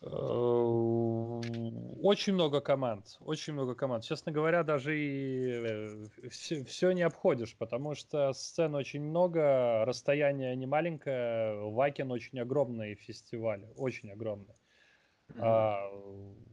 [0.00, 1.17] Э,
[2.02, 4.04] очень много команд, очень много команд.
[4.04, 10.54] Честно говоря, даже и все, э, все не обходишь, потому что сцен очень много, расстояние
[10.56, 14.54] не маленькое, Вакен очень огромный фестиваль, очень огромный.
[15.28, 15.40] Mm-hmm.
[15.42, 15.90] А,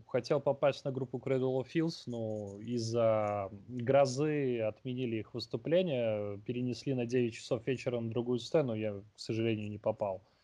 [0.07, 7.05] хотел попасть на группу Cradle of Filth, но из-за грозы отменили их выступление, перенесли на
[7.05, 10.17] 9 часов вечера на другую сцену, я, к сожалению, не попал.
[10.17, 10.34] mm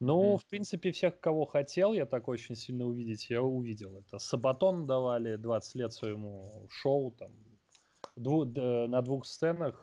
[0.00, 0.38] ну, mm.
[0.38, 3.98] в принципе, всех, кого хотел я так очень сильно увидеть, я увидел.
[3.98, 7.32] Это Сабатон давали 20 лет своему шоу, там,
[8.16, 9.74] дву, на двух сценах,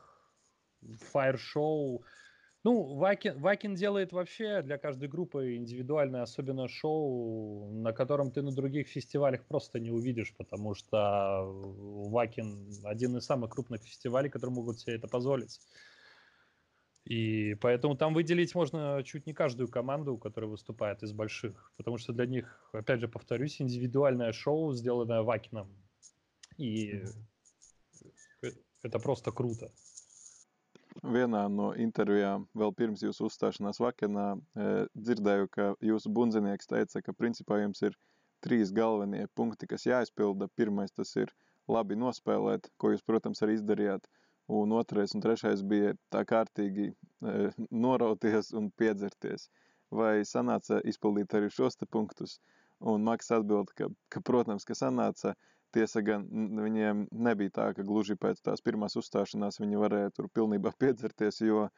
[1.12, 2.04] фаер-шоу.
[2.64, 8.52] Ну, Вакин, Вакин делает вообще для каждой группы индивидуальное, особенно шоу, на котором ты на
[8.52, 14.80] других фестивалях просто не увидишь, потому что Вакин один из самых крупных фестивалей, которые могут
[14.80, 15.60] себе это позволить.
[17.06, 22.14] И поэтому там выделить можно чуть не каждую команду, которая выступает из больших, потому что
[22.14, 25.68] для них, опять же, повторюсь, индивидуальное шоу, сделанное Вакином.
[26.58, 27.04] И
[28.82, 29.72] это просто круто.
[31.04, 34.40] Vienā no intervijām, vēl pirms jūsu uzstāšanās vakarā,
[34.96, 37.98] dzirdēju, ka jūsu bundzinieks teica, ka principā jums ir
[38.42, 40.48] trīs galvenie punkti, kas jāizpilda.
[40.56, 41.34] Pirmais tas ir
[41.68, 44.08] labi nospēlēt, ko jūs, protams, arī izdarījāt.
[44.48, 46.92] Un otrais un trešais bija tā kārtīgi
[47.72, 49.50] norauties un piedzerties.
[49.90, 52.38] Vai sanāca izpildīt arī šos te punktus?
[52.80, 55.34] Un Maks atbild, ka, ka protams, ka sanāca.
[55.76, 56.24] Tiesa gan
[56.56, 61.66] viņiem nebija tā, ka gluži pēc tās pirmās uzstāšanās viņi varēja tur pilnībā piedzerties, jo
[61.66, 61.72] e,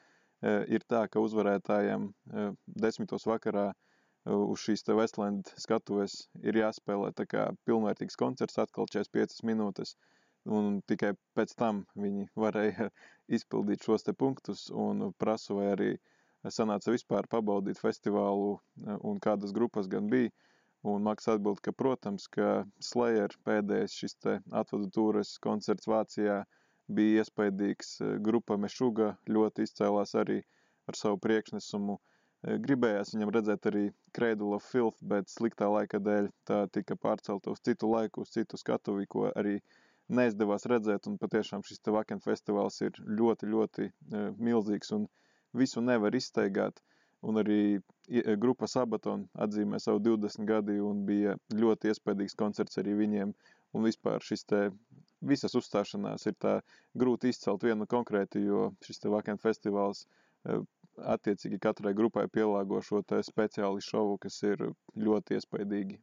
[0.75, 2.45] ir tā, ka uzvarētājiem e,
[2.83, 3.73] desmitos vakarā e,
[4.35, 9.95] uz šīs te Westland skatuves ir jāspēlē tā kā pilnvērtīgs koncerts atkal 45 minūtes,
[10.47, 12.89] un tikai pēc tam viņi varēja
[13.37, 15.91] izpildīt šos te punktus un prasu vai arī
[16.53, 18.57] sanāca vispār pabaudīt festivālu
[19.03, 20.31] un kādas grupas gan bija.
[20.87, 26.43] Un Maks atbild, ka, protams, ka Slayer pēdējais šis te atvadu tūres koncerts Vācijā
[26.87, 27.97] bija iespaidīgs.
[28.23, 30.37] Grupa Mešuga ļoti izcēlās arī
[30.87, 31.97] ar savu priekšnesumu.
[32.67, 33.83] Gribējās viņam redzēt arī
[34.15, 38.61] Cradle of Filth, bet sliktā laika dēļ tā tika pārcelta uz citu laiku, uz citu
[38.61, 39.57] skatuvi, ko arī
[40.19, 41.07] neizdevās redzēt.
[41.11, 43.87] Un patiešām šis te Vakend festivāls ir ļoti, ļoti
[44.47, 45.07] milzīgs un
[45.57, 46.81] visu nevar izteigāt.
[47.27, 47.59] Un arī
[48.43, 53.33] grupa Sabaton atzīmē savu 20 gadi un bija ļoti iespaidīgs koncerts arī viņiem.
[53.75, 54.61] Un vispār šis te
[55.31, 56.53] visas uzstāšanās ir tā
[57.03, 60.05] grūti izcelt vienu konkrēti, jo šis te Vakend festivāls
[61.15, 64.63] attiecīgi katrai grupai pielāgo šo te speciāli šovu, kas ir
[65.07, 65.97] ļoti iespaidīgi.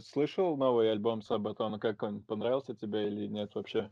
[0.00, 1.78] Слышал новый альбом Сабатона?
[1.78, 2.22] Как он?
[2.22, 3.90] Понравился тебе или нет вообще?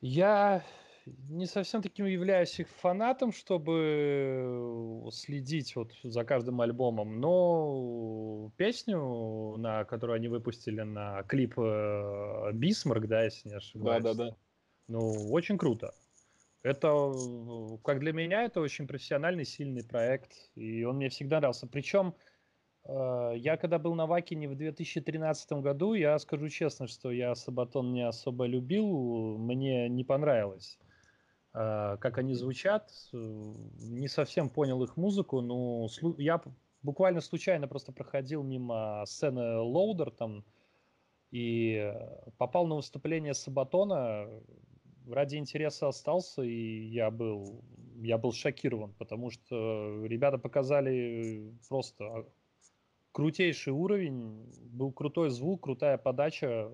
[0.00, 0.64] Я
[1.06, 9.84] не совсем таким являюсь их фанатом, чтобы следить вот за каждым альбомом, но песню, на
[9.84, 11.56] которую они выпустили на клип
[12.54, 14.04] Бисмарк, да, если не ошибаюсь.
[14.04, 14.36] Да, да, да.
[14.88, 15.94] Ну, очень круто.
[16.62, 17.12] Это,
[17.84, 21.66] как для меня, это очень профессиональный, сильный проект, и он мне всегда нравился.
[21.68, 22.14] Причем
[22.88, 28.02] я когда был на Вакине в 2013 году, я скажу честно, что я Сабатон не
[28.02, 30.78] особо любил, мне не понравилось.
[31.56, 32.92] Э, как они звучат.
[33.12, 33.16] Э,
[33.78, 36.42] не совсем понял их музыку, но я
[36.82, 40.44] буквально случайно просто проходил мимо сцены Лоудер там
[41.30, 41.92] и
[42.36, 44.28] попал на выступление Сабатона.
[45.08, 47.64] Ради интереса остался, и я был,
[48.02, 52.26] я был шокирован, потому что ребята показали просто
[53.16, 56.70] крутейший уровень, был крутой звук, крутая подача,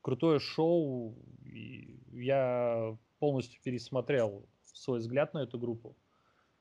[0.00, 1.14] крутое шоу.
[1.44, 5.94] И я полностью пересмотрел свой взгляд на эту группу.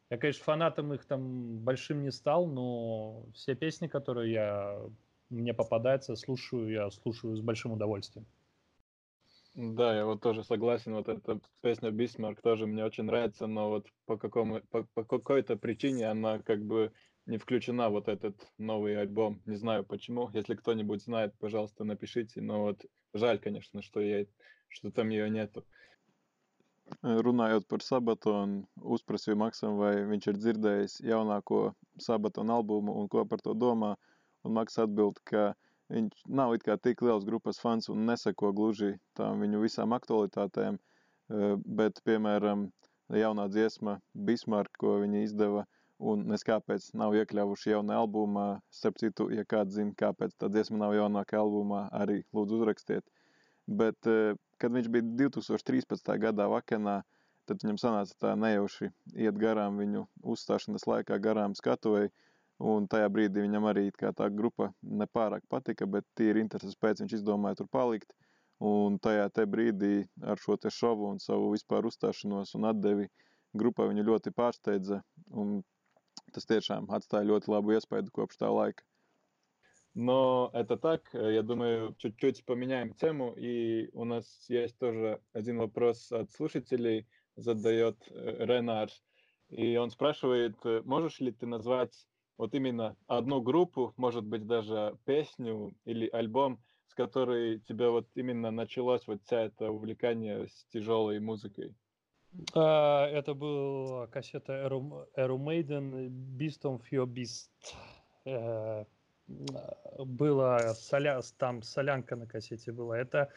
[0.10, 4.82] Я, конечно, фанатом их там большим не стал, но все песни, которые я
[5.30, 8.26] мне попадаются, слушаю, я слушаю с большим удовольствием.
[9.54, 10.94] Да, я вот тоже согласен.
[10.94, 15.56] Вот эта песня Бисмарк тоже мне очень нравится, но вот по, какому, по, по какой-то
[15.56, 16.92] причине она как бы
[17.26, 19.42] не включена вот этот новый альбом.
[19.46, 20.30] Не знаю почему.
[20.34, 22.42] Если кто-нибудь знает, пожалуйста, напишите.
[22.42, 24.26] Но вот жаль, конечно, что, я,
[24.70, 25.66] что там ее нету.
[27.02, 31.72] Runājot par Sabatonu, uzprasīju Maksam, vai viņš ir dzirdējis jaunāko
[32.04, 33.94] Sabatonu albumu un ko par to domā.
[34.44, 35.54] Un Maks atbild, ka
[35.94, 40.80] viņš nav it kā tik liels grupas fans un neseko gluži tām viņu visām aktualitātēm,
[40.82, 42.68] eh, bet, piemēram,
[43.24, 45.66] jaunā dziesma Bismarck, ko viņi izdeva,
[46.02, 48.46] un nes kāpēc nav iekļāvuši jaunā albumā.
[48.74, 53.06] Starp citu, ja kāds zina, kāpēc tā dziesma nav jaunākajā albumā, arī lūdzu uzrakstiet.
[53.82, 56.14] Bet eh, kad viņš bija 2013.
[56.26, 57.02] gadā Vakenā,
[57.50, 58.90] tad viņam sanāca tā nejauši
[59.26, 62.10] iet garām viņu uzstāšanas laikā, garām skatuvei.
[62.62, 67.58] Un tajā brīdī viņam arī tā grupa nepārāk patika, bet tīri intereses pēc viņš izdomāja
[67.62, 68.14] tur palikt.
[68.62, 73.08] Un tajā brīdī ar šo te šovu un savu vispār uzstāšanos un atdevi
[73.58, 75.02] grupai viņu ļoti pārsteidza.
[76.32, 78.84] Tas tiešām atstāja ļoti labu iespaidu kopš tā laika.
[79.94, 81.10] Но это так.
[81.14, 83.34] Я думаю, чуть-чуть поменяем тему.
[83.38, 88.90] И у нас есть тоже один вопрос от слушателей, задает э, Ренар.
[89.50, 94.98] И он спрашивает, э, можешь ли ты назвать вот именно одну группу, может быть, даже
[95.06, 101.20] песню или альбом, с которой тебе вот именно началось вот вся это увлекание с тяжелой
[101.20, 101.76] музыкой?
[102.54, 107.50] А, это была кассета Aero Maiden Beast of Your Beast.
[108.26, 108.86] Э,
[109.28, 112.98] было соля, там солянка на кассете была.
[112.98, 113.30] Это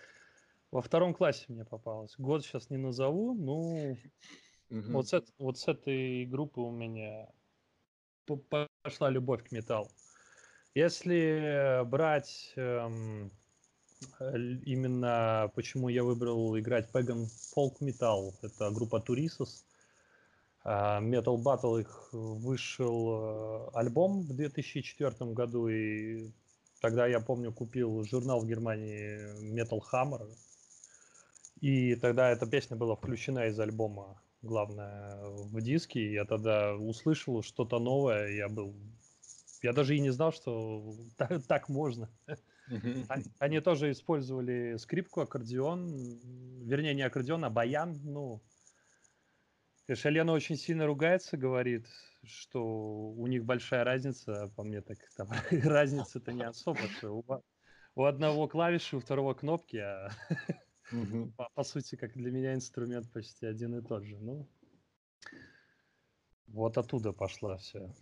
[0.71, 2.15] во втором классе мне попалось.
[2.19, 3.97] Год сейчас не назову, ну
[4.71, 4.93] угу.
[4.93, 7.29] вот, с, вот с этой группы у меня
[8.83, 9.89] пошла любовь к металлу.
[10.75, 13.31] Если брать эм,
[14.65, 18.33] именно почему я выбрал играть Pagan Folk Metal.
[18.43, 19.65] Это группа Туrisос.
[20.65, 26.31] А, Metal Battle их вышел э, альбом в 2004 году, и
[26.81, 29.19] тогда я помню купил журнал в Германии
[29.55, 30.27] Metal Hammer,
[31.61, 37.79] и тогда эта песня была включена из альбома, главное, в диске, я тогда услышал что-то
[37.79, 38.75] новое, я был...
[39.63, 42.09] Я даже и не знал, что так, так можно.
[43.39, 46.21] Они, тоже использовали скрипку, аккордеон,
[46.65, 48.43] вернее, не аккордеон, а баян, ну,
[49.87, 51.87] Конечно, Лена очень сильно ругается, говорит,
[52.25, 57.25] что у них большая разница, а по мне так там разница-то не особо, что у,
[57.95, 60.11] у одного клавиши, у второго кнопки, а
[61.37, 64.19] по, по сути, как для меня инструмент почти один и тот же.
[64.19, 64.49] Ну,
[66.47, 67.95] вот оттуда пошла вся,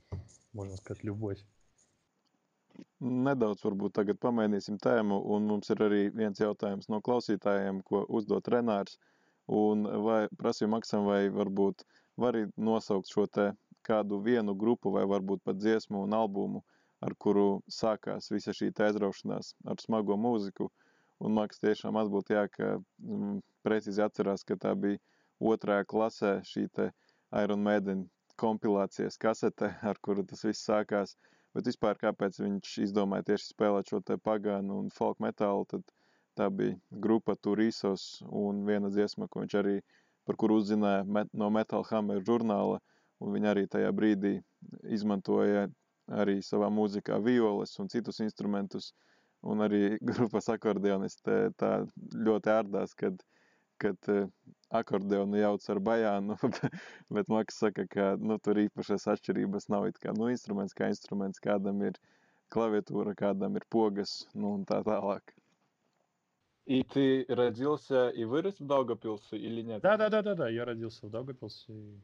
[0.52, 1.44] можно сказать, любовь.
[3.02, 8.48] Nedaudz varbūt tagad pamainīsim tēmu, un mums ir arī viens jautājums no klausītājiem, ko uzdot
[8.52, 8.94] Renārs.
[8.96, 9.12] Uh,
[9.50, 11.82] Un vai prasīju Maksam, vai varbūt
[12.22, 13.50] vari nosaukt šo te
[13.88, 16.62] kādu vienu grupu vai varbūt pat dziesmu un albumu,
[17.02, 20.70] ar kuru sākās visa šī aizraušanās ar smago mūziku.
[21.22, 24.98] Un Maks tiešām atbild, jā, ka mm, precīzi atcerās, ka tā bija
[25.40, 26.68] otrajā klasē šī
[27.42, 31.16] Iron Maiden kompilācijas kasete, ar kuru tas viss sākās.
[31.52, 35.84] Bet vispār kāpēc viņš izdomāja tieši spēlēt šo te pagānu un folk metālu, tad
[36.38, 38.02] Tā bija grupa Turīsos
[38.42, 39.74] un viena dziesma, ko viņš arī,
[40.24, 42.78] par kuru uzzināja met, no Metal Hammer žurnāla,
[43.20, 44.32] un viņi arī tajā brīdī
[44.96, 45.66] izmantoja
[46.22, 48.92] arī savā mūzikā violes un citus instrumentus,
[49.44, 49.82] un arī
[50.12, 51.72] grupas akordeonisti tā
[52.28, 53.20] ļoti ārdās, kad,
[53.82, 54.10] kad
[54.72, 56.38] akordeonu jauc ar bajānu,
[57.14, 61.42] bet Maks saka, ka nu, tur īpašas atšķirības nav it kā, nu, instruments kā instruments,
[61.42, 61.98] kādam ir
[62.54, 65.34] klaviatūra, kādam ir pogas, nu, un tā tālāk.
[66.64, 69.82] И ты родился и вырос в Даугапилсе или нет?
[69.82, 70.48] Да, да, да, да, да.
[70.48, 72.00] Я родился в Даугапилсе и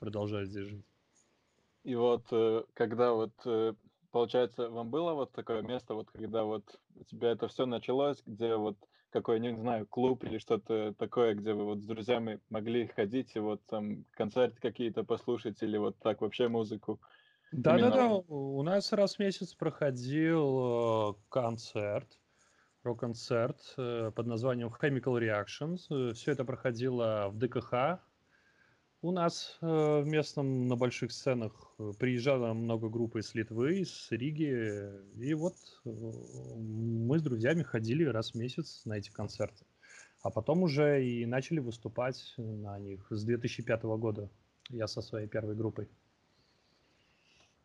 [0.00, 0.84] продолжаю здесь жить.
[1.84, 3.74] И вот э, когда вот э,
[4.10, 8.56] получается, вам было вот такое место, вот когда вот у тебя это все началось, где
[8.56, 8.76] вот
[9.14, 13.38] какой, не знаю, клуб или что-то такое, где вы вот с друзьями могли ходить и
[13.38, 17.00] вот там концерты какие-то послушать или вот так вообще музыку?
[17.52, 22.18] Да-да-да, у нас раз в месяц проходил э, концерт
[22.82, 26.12] рок-концерт э, под названием Chemical Reactions.
[26.14, 28.00] Все это проходило в ДКХ.
[29.04, 34.88] У нас э, в местном на больших сценах приезжало много групп из Литвы, из Риги.
[35.18, 39.66] И вот мы с друзьями ходили раз в месяц на эти концерты.
[40.22, 44.30] А потом уже и начали выступать на них с 2005 года.
[44.70, 45.90] Я со своей первой группой.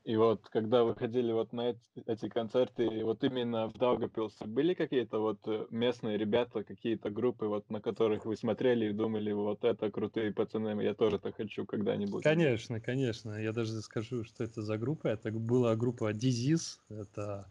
[0.10, 4.74] И вот когда вы ходили вот на эти, эти концерты, вот именно в Даугапилсе, были
[4.74, 9.64] какие-то вот э, местные ребята, какие-то группы, вот на которых вы смотрели и думали, вот
[9.64, 12.24] это крутые пацаны, я тоже так хочу когда-нибудь?
[12.24, 13.34] Конечно, конечно.
[13.40, 15.10] Я даже скажу, что это за группа.
[15.10, 16.80] Это была группа Disease.
[16.90, 17.46] Это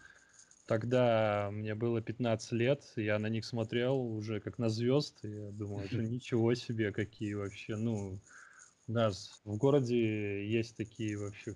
[0.67, 5.51] Тогда мне было 15 лет, я на них смотрел уже как на звезд, и я
[5.53, 8.19] думал, это ничего себе, какие вообще, ну,
[8.89, 11.55] у нас в городе есть такие вообще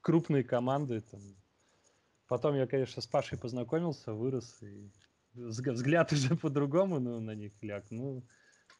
[0.00, 1.00] крупные команды.
[1.00, 1.20] Там.
[2.28, 4.90] Потом я, конечно, с Пашей познакомился, вырос, и
[5.34, 7.86] взгляд уже по-другому ну, на них ляг.
[7.90, 8.22] Ну,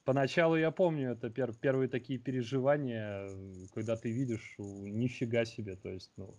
[0.05, 3.29] поначалу я помню, это пер первые такие переживания,
[3.75, 6.35] когда ты видишь, нифига себе, то есть, ну,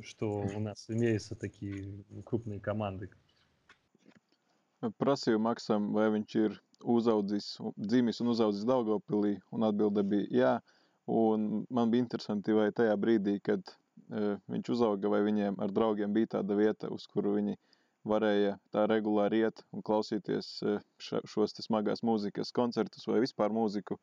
[0.00, 3.10] что у нас имеются такие крупные команды.
[4.98, 10.54] Prasīju Maksam, vai viņš ir uzaudzis, dzimis un uzaudzis Daugavpilī, un atbilde bija jā.
[11.06, 16.12] Un man bija interesanti, vai tajā brīdī, kad uh, viņš uzauga, vai viņiem ar draugiem
[16.14, 17.56] bija tāda vieta, uz kuru viņi
[18.06, 23.98] varēja tā regulāri iet un klausīties uh, šos smagās mūzikas koncertus vai vispār mūziku.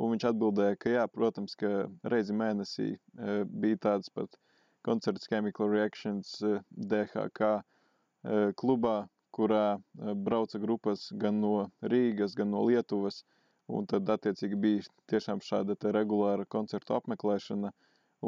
[0.00, 4.34] Un viņš atbildēja, ka jā, protams, ka reizi mēnesī uh, bija tāds pat
[4.82, 12.50] koncerts Chemical Reactions uh, DHK uh, klubā, kurā uh, brauca grupas gan no Rīgas, gan
[12.50, 13.22] no Lietuvas.
[13.22, 13.36] Uh,
[13.78, 17.70] Un tad, attiecīgi, bija tiešām šāda regulāra koncertu apmeklēšana.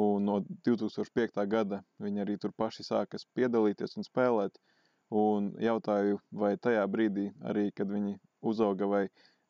[0.03, 1.43] Un no 2005.
[1.49, 4.57] gada viņi arī tur paši sākas piedalīties un spēlēt.
[5.13, 9.03] Un jautāju, vai tajā brīdī, arī kad viņi uzauga, vai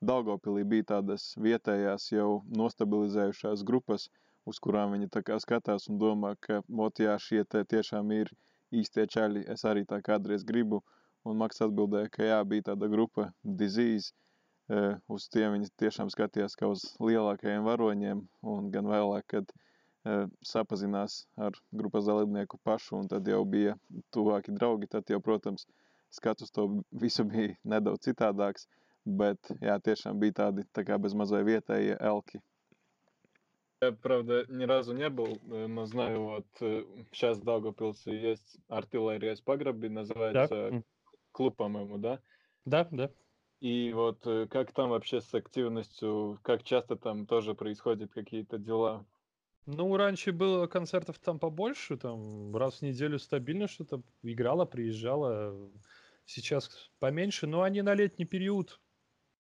[0.03, 4.09] Daugopilī bija tādas vietējās jau nostabilizējušās grupas,
[4.49, 8.33] uz kurām viņi tā kā skatās un domā, ka, mot, jā, šie te tiešām ir
[8.81, 10.81] īstie čaļi, es arī tā kādreiz gribu.
[11.23, 13.29] Un Maks atbildēja, ka jā, bija tāda grupa
[13.61, 14.11] Disease,
[15.09, 19.53] uz tiem viņi tiešām skatījās kā uz lielākajiem varoņiem, un gan vēlāk, kad
[20.46, 23.74] sapazinās ar grupas dalībnieku pašu, un tad jau bija
[24.14, 25.66] tuvāki draugi, tad jau, protams,
[26.14, 28.68] skats uz to visu bija nedaudz citādāks,
[29.05, 32.40] bet jā, tiešām bija tādi tā kā bez mazai vietējie elki.
[33.80, 36.46] Я, правда, ни разу не был, э, но знаю, вот
[37.12, 40.82] сейчас в Даугавпилсе есть артиллерия с паграби, называется Да.
[41.30, 42.18] клуб, по-моему, да?
[42.64, 43.11] Да, да.
[43.64, 49.05] И вот э, как там вообще с активностью, как часто там тоже происходят какие-то дела?
[49.66, 55.72] Ну, раньше было концертов там побольше, там раз в неделю стабильно что-то играла, приезжала.
[56.26, 58.82] Сейчас поменьше, но они на летний период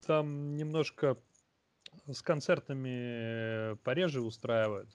[0.07, 1.20] там немножко
[2.07, 4.89] с концертами пореже устраивают.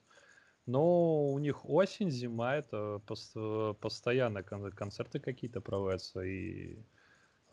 [0.66, 6.22] Но у них осень, зима, это пос- постоянно кон- концерты какие-то проводятся.
[6.22, 6.78] И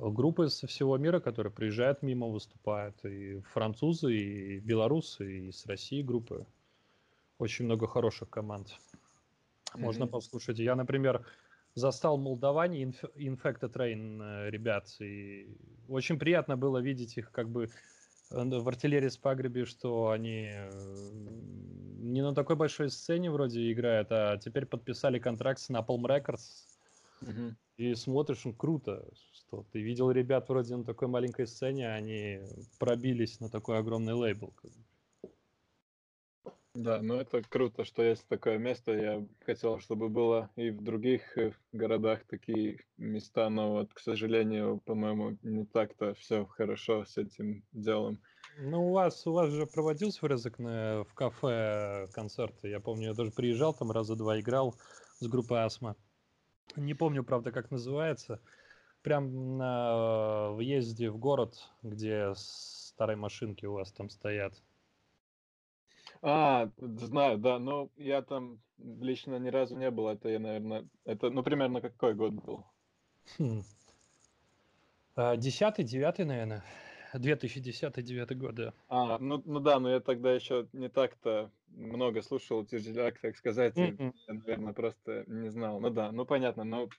[0.09, 3.03] группы со всего мира, которые приезжают мимо, выступают.
[3.05, 6.45] И французы, и белорусы, и с России группы.
[7.37, 8.79] Очень много хороших команд.
[9.75, 10.11] Можно Мгм.
[10.11, 10.59] послушать.
[10.59, 11.25] Я, например,
[11.75, 14.89] застал Молдаване Inf- Infected Rain э, ребят.
[14.99, 15.55] И
[15.87, 17.69] очень приятно было видеть их как бы
[18.31, 21.11] э, в артиллерии с пагреби, что они э,
[22.01, 26.67] не на такой большой сцене вроде играют, а теперь подписали контракт с Napalm Records.
[27.21, 27.55] Мгм.
[27.77, 29.07] И смотришь, ну круто,
[29.51, 32.39] что ты видел ребят вроде на такой маленькой сцене, они
[32.79, 34.53] пробились на такой огромный лейбл.
[36.73, 38.93] Да, ну это круто, что есть такое место.
[38.93, 44.79] Я хотел, чтобы было и в других э, городах такие места, но вот, к сожалению,
[44.85, 48.21] по-моему, не так-то все хорошо с этим делом.
[48.57, 52.69] Ну, у вас, у вас же проводился врезок на, в кафе концерты.
[52.69, 54.75] Я помню, я даже приезжал, там раза два играл
[55.19, 55.97] с группой Астма.
[56.77, 58.39] Не помню, правда, как называется.
[59.03, 64.61] Прям на въезде в город, где старые машинки у вас там стоят.
[66.21, 70.07] А, знаю, да, но я там лично ни разу не был.
[70.07, 72.65] Это я, наверное, это, ну, примерно какой год был?
[73.37, 73.63] Хм.
[75.15, 76.63] А, Десятый, девятый, наверное.
[77.19, 78.73] 2010-2009 год, да.
[78.87, 83.77] А, ну, ну да, но я тогда еще не так-то много слушал Тяжеляк, так сказать,
[83.77, 84.13] Мгм.
[84.27, 85.79] я, наверное, просто не знал.
[85.79, 86.89] Ну да, ну понятно, но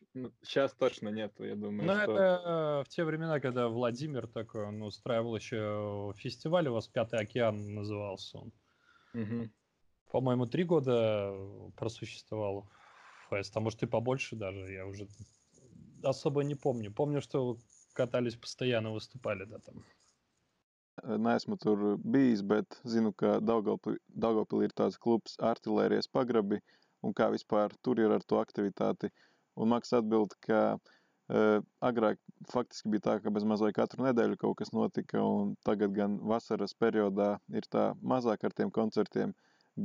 [0.43, 2.17] сейчас точно нету, я думаю, Ну, что...
[2.17, 7.21] это э, в те времена, когда Владимир такой, он устраивал еще фестиваль, у вас «Пятый
[7.21, 8.53] океан» назывался он.
[9.13, 9.53] Мгм.
[10.11, 11.35] По-моему, три года
[11.77, 12.69] просуществовал
[13.31, 15.09] фест, а может и побольше даже, я уже
[16.03, 16.93] особо не помню.
[16.93, 17.57] Помню, что
[17.95, 19.85] катались постоянно, выступали, да, там.
[21.03, 26.59] Neesmu tur bijis, bet zinu, ka Daugavpilī ir tāds klubs artilērijas pagrabi
[27.03, 29.09] un kā vispār tur ir ar to aktivitāti.
[29.57, 32.20] Un Maks atbild, ka uh, agrāk
[32.53, 36.76] faktiski bija tā, ka bez mazliet katru nedēļu kaut kas notika, un tagad gan vasaras
[36.84, 39.32] periodā ir tā mazāk ar tiem koncertiem,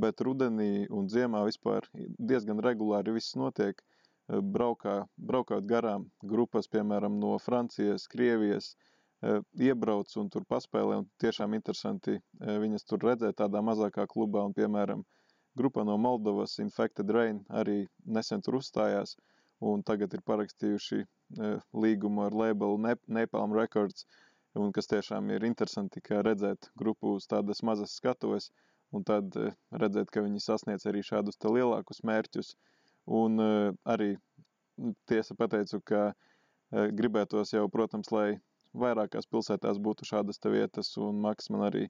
[0.04, 3.80] bet rudenī un ziemā vispār diezgan regulāri viss notiek.
[4.28, 11.00] Braukā, braukāt garām grupas, piemēram, no Francijas, Krievijas, eh, iebrauc un tur paspēlē.
[11.02, 14.46] Un tiešām interesanti viņas tur redzēt tādā mazākā klubā.
[14.46, 15.04] Un, piemēram,
[15.58, 19.16] grupa no Moldovas, Infected Rain, arī nesen tur uzstājās.
[19.66, 21.02] Un tagad ir parakstījuši
[21.74, 24.06] līgumu ar labelu Nep- Napalm Records.
[24.58, 28.52] Un kas tiešām ir interesanti, ka redzēt grupu uz tādas mazas skatuves,
[28.94, 29.34] un tad
[29.74, 32.56] redzēt, ka viņi sasniedz arī šādus te lielākus mērķus.
[33.18, 33.38] Un
[33.86, 34.16] arī
[34.78, 36.14] nu, tiesa pateicu, ka
[36.72, 38.40] gribētos jau, protams, lai
[38.84, 41.88] vairākās pilsētās būtu šādas vietas, un Maks man arī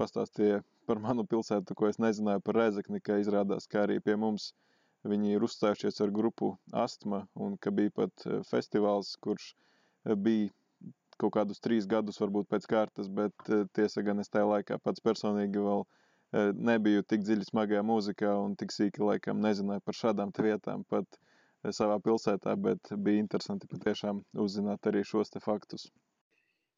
[0.00, 4.46] pastāstīja par manu pilsētu, ko es nezināju par Rezekni, ka izrādās, ka arī pie mums
[5.12, 6.48] viņi ir uzstājušies ar grupu
[6.84, 10.50] Astma, un ka bija pat eh, festivāls, kurš eh, bija
[11.20, 15.04] kaut kādus trīs gadus varbūt pēc kārtas, bet eh, tiesa gan es tajā laikā pats
[15.08, 15.86] personīgi vēl
[16.70, 21.16] nebiju tik dziļi smagajā mūzikā un tik sīki laikam nezināju par šādām vietām pat
[21.74, 25.88] savā pilsētā, bet bija interesanti patiešām uzzināt arī šos te faktus.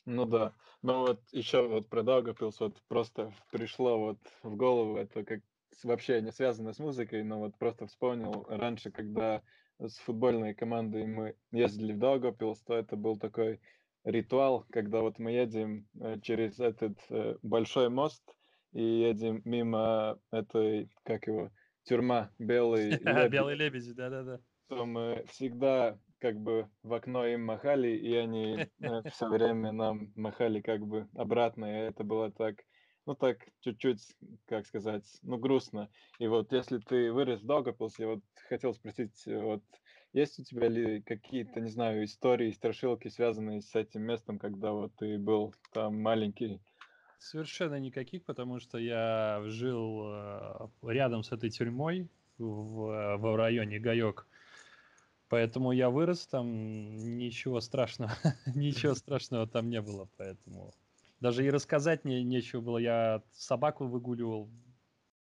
[0.04, 0.52] Ну да.
[0.82, 5.40] Ну вот еще вот про Даугавпилс вот просто пришло вот в голову, это как
[5.84, 9.42] вообще не связано с музыкой, но вот просто вспомнил раньше, когда
[9.78, 13.60] с футбольной командой мы ездили в Даугавпилс, то это был такой
[14.04, 18.22] ритуал, когда вот мы едем э, через этот э, большой мост
[18.72, 21.50] и едем мимо этой, как его,
[21.84, 24.40] тюрьма Белый лебедь Белые лебеди, да-да-да.
[24.66, 28.68] что мы всегда как бы в окно им махали, и они
[29.12, 32.54] все время нам махали как бы обратно, и это было так,
[33.06, 34.00] ну так чуть-чуть,
[34.46, 35.90] как сказать, ну грустно.
[36.20, 39.64] И вот если ты вырос в я вот хотел спросить, э, вот
[40.12, 44.92] есть у тебя ли какие-то, не знаю, истории, страшилки, связанные с этим местом, когда вот
[44.94, 46.60] ты был там маленький?
[47.18, 52.08] Совершенно никаких, потому что я жил э, рядом с этой тюрьмой
[52.38, 54.28] в, в районе Гаек.
[55.32, 58.12] Поэтому я вырос там, ничего страшного,
[58.54, 60.74] ничего страшного там не было, поэтому
[61.20, 62.76] даже и рассказать мне нечего было.
[62.76, 64.50] Я собаку выгуливал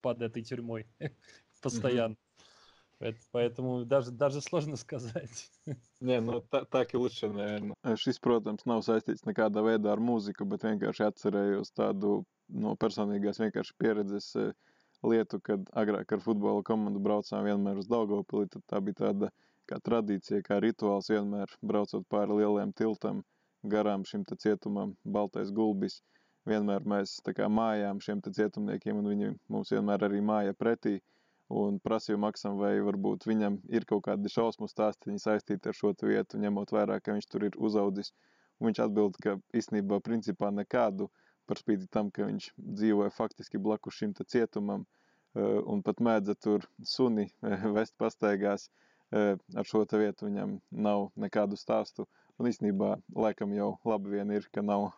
[0.01, 0.85] под этой тюрьмой
[1.63, 2.17] постоянно.
[3.31, 5.49] Поэтому даже, даже сложно сказать.
[5.99, 7.73] Не, nu tā, tā ir лучше, наверное.
[7.97, 13.73] Šis, protams, nav saistīts nekādā veidā ar mūziku, bet vienkārši atcerējos tādu no personīgās vienkārši
[13.81, 14.29] pieredzes
[15.01, 19.33] lietu, kad agrāk ar futbola komandu braucām vienmēr uz Daugavpili, tad tā bija tāda
[19.69, 23.23] kā tradīcija, kā rituāls vienmēr braucot pāri lieliem tiltam
[23.73, 26.01] garām šim te cietumam Baltais gulbis.
[26.45, 30.99] Vienmēr mēs tā kā mājām šiem te cietumniekiem un viņi mums vienmēr arī māja pretī
[31.49, 36.41] un prasīju Maksam, vai varbūt viņam ir kaut kādi šausmu stāsti saistīti ar šo vietu,
[36.41, 38.13] ņemot vērā, ka viņš tur ir uzaudzis.
[38.59, 41.09] Un viņš atbild, ka īstenībā principā nekādu,
[41.45, 44.85] par spīti tam, ka viņš dzīvoja faktiski blakus šim cietumam,
[45.35, 48.69] eh, un pat mēdza tur suni eh, vest pastaigās,
[49.10, 52.06] ar šo vietu viņam nav nekādu stāstu.
[52.38, 54.92] Un īstenībā laikam jau labi vien ir, ka nav,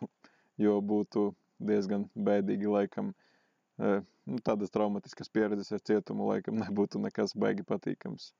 [0.57, 7.35] jo būtu diezgan bēdīgi laikam uh, nu, tādas traumatiskas pieredzes ar cietumu laikam nebūtu nekas
[7.35, 8.33] baigi patīkams.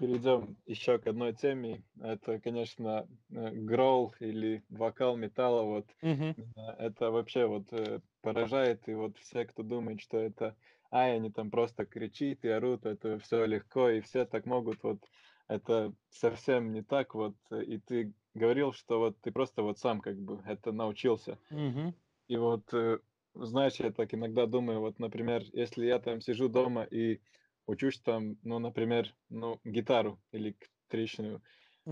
[0.00, 1.82] Перейдем еще к одной теме.
[2.00, 5.62] Это, конечно, грол или вокал металла.
[5.64, 6.34] Вот Мгм.
[6.78, 8.88] это вообще вот э, поражает.
[8.88, 10.56] И вот все, кто думает, что это,
[10.95, 14.83] ай, они там просто кричат и орут, это все легко, и все так могут.
[14.83, 14.99] Вот
[15.47, 17.13] это совсем не так.
[17.15, 21.39] Вот и ты говорил, что вот ты просто вот сам как бы это научился.
[21.49, 21.93] Мгм.
[22.27, 22.99] И вот э,
[23.33, 27.21] знаешь, я так иногда думаю, вот, например, если я там сижу дома и
[27.67, 31.41] учусь там, ну, например, ну, гитару электричную,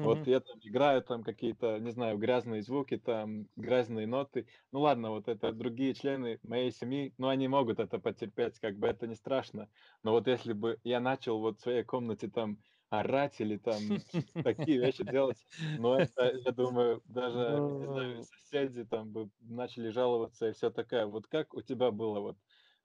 [0.01, 0.27] вот Мгм.
[0.27, 4.47] я там играю там какие-то, не знаю, грязные звуки, там грязные ноты.
[4.71, 8.87] Ну ладно, вот это другие члены моей семьи, ну они могут это потерпеть, как бы
[8.87, 9.69] это не страшно.
[10.03, 14.03] Но вот если бы я начал вот в своей комнате там орать или там
[14.41, 20.49] такие вещи делать, ну это, я думаю, даже, не знаю, соседи там бы начали жаловаться
[20.49, 21.05] и все такое.
[21.05, 22.37] Вот как у тебя было вот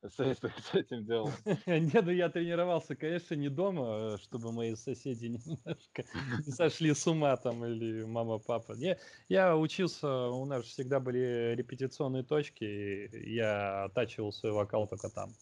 [0.03, 0.16] с,
[0.62, 1.32] с этим делом?
[1.66, 6.05] Не, ну я тренировался, конечно, не дома, э, чтобы мои соседи немножко
[6.46, 8.72] не сошли с ума там или мама, папа.
[8.72, 15.11] Не, я учился, у нас всегда были репетиционные точки, и я оттачивал свой вокал только
[15.11, 15.36] там.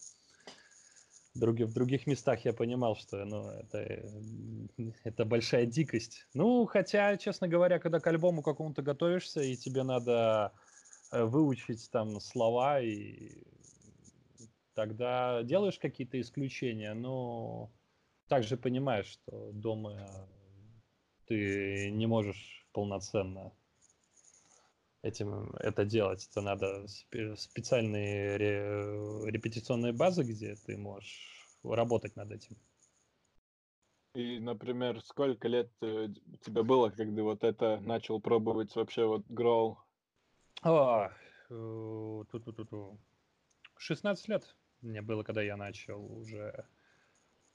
[1.34, 6.28] Други- в других местах я понимал, что ну, это, э, это большая дикость.
[6.32, 10.54] Ну, хотя, честно говоря, когда к альбому какому-то готовишься, и тебе надо
[11.10, 13.42] э, выучить там слова, и
[14.76, 17.72] тогда делаешь какие-то исключения, но
[18.28, 20.28] также понимаешь, что дома
[21.26, 23.52] ты не можешь полноценно
[25.02, 26.28] этим это делать.
[26.30, 32.56] Это надо спе- специальные ре- репетиционные базы, где ты можешь работать над этим.
[34.14, 36.08] И, например, сколько лет э,
[36.42, 39.78] тебе было, когда вот это начал пробовать вообще вот гроул?
[40.62, 41.10] А,
[41.50, 42.98] э, ту-ту-ту-ту.
[43.78, 46.66] 16 лет мне было, когда я начал уже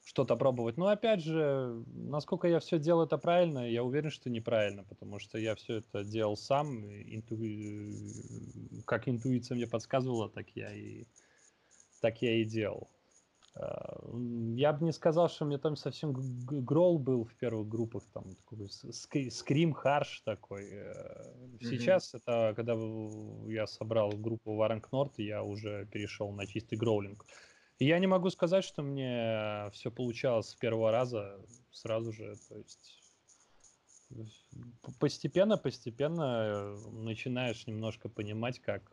[0.04, 0.76] что-то пробовать.
[0.76, 5.38] Но опять же, насколько я все делал это правильно, я уверен, что неправильно, потому что
[5.38, 11.04] я все это делал сам, инту- как интуиция мне подсказывала, так я и
[12.00, 12.90] так я и делал.
[13.54, 16.12] М, Я бы не сказал, что мне там совсем
[16.64, 18.68] грол был в первых группах, там такой
[19.30, 20.68] скрим харш такой.
[20.70, 21.58] э.
[21.60, 22.74] Сейчас это, когда
[23.46, 27.26] я собрал группу Варанг Норт, я уже перешел на чистый гроулинг.
[27.78, 31.40] И я не могу сказать, что мне все получалось с первого раза
[31.72, 33.02] сразу же, то есть
[34.98, 38.92] постепенно, постепенно э, начинаешь немножко понимать, как,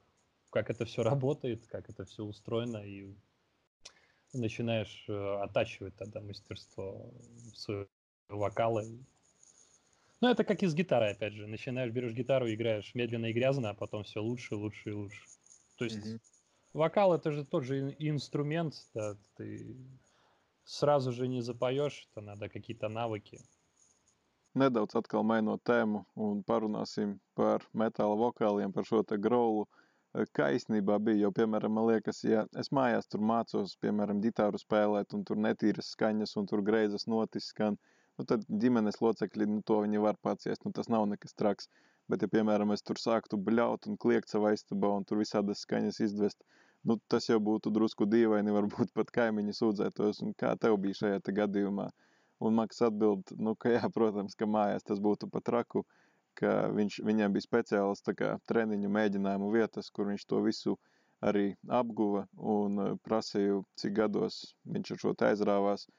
[0.50, 3.14] как это все работает, как это все устроено, и
[4.34, 7.12] начинаешь э, оттачивать тогда мастерство
[7.54, 7.88] своего
[8.30, 8.84] вокала.
[10.22, 11.48] Ну, это как и с гитарой, опять же.
[11.48, 15.22] Начинаешь, берешь гитару, играешь медленно и грязно, а потом все лучше, лучше и лучше.
[15.78, 16.20] То есть Мгм.
[16.74, 19.78] вокал это же тот же ин- инструмент, да, ты
[20.66, 23.40] сразу же не запоешь, это надо какие-то навыки.
[24.58, 29.68] Nedaudz atkal mainot tēmu un parunāsim par metāla vokāliem, par šo te grolu.
[30.18, 34.62] Eh, Kā īstenībā bija, jo, piemēram, man liekas, ja es mājās tur mācos, piemēram, ģitāru
[34.62, 37.78] spēlēt, un tur netīras skaņas, un tur greizas notis skan,
[38.18, 41.70] nu tad ģimenes locekļi, nu to viņi var paciest, nu tas nav nekas traks.
[42.10, 46.02] Bet, ja, piemēram, es tur sāktu bļaut un kliegt savā istabā un tur visādas skaņas
[46.08, 46.42] izdvest,
[46.90, 51.22] nu tas jau būtu drusku dīvaini, varbūt pat kaimiņi sūdzētos, un kā tev bija šajā
[51.22, 51.92] te gadījumā.
[52.42, 55.86] Un Maks atbild, nu, ka jā, protams, ka mājās tas būtu pat traku,
[56.40, 60.78] ka viņš, viņam bija speciāls kā treniņu mēģinājumu vietas, kur viņš to visu
[61.32, 65.90] arī apguva un eh, prasīju, cik gados viņš ar šo te aizrāvās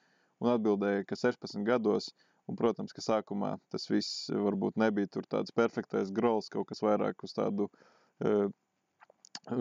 [0.41, 2.13] un atbildēja, ka 16 gados
[2.51, 7.23] Un, protams, ka sākumā tas viss varbūt nebija tur tāds perfektais grols, kaut kas vairāk
[7.27, 8.49] uz tādu uh,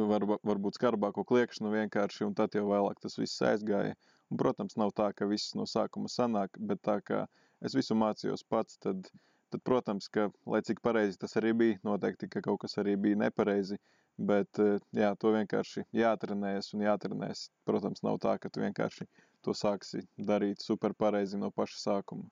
[0.10, 3.94] var, varbūt skarbāko kliekšanu vienkārši, un tad jau vēlāk tas viss aizgāja.
[4.30, 7.24] Un, protams, nav tā, ka viss no sākuma sanāk, bet tā kā
[7.66, 9.06] es visu mācījos pats, tad,
[9.51, 13.21] tad protams, ka, lai cik pareizi tas arī bija, noteikti, ka kaut kas arī bija
[13.27, 13.79] nepareizi,
[14.19, 14.61] bet
[14.95, 17.49] jā, to vienkārši jātrenējas un jātrenējas.
[17.67, 19.07] Protams, nav tā, ka tu vienkārši
[19.45, 22.31] то сакси дарить супер pareizi no paša sākuma.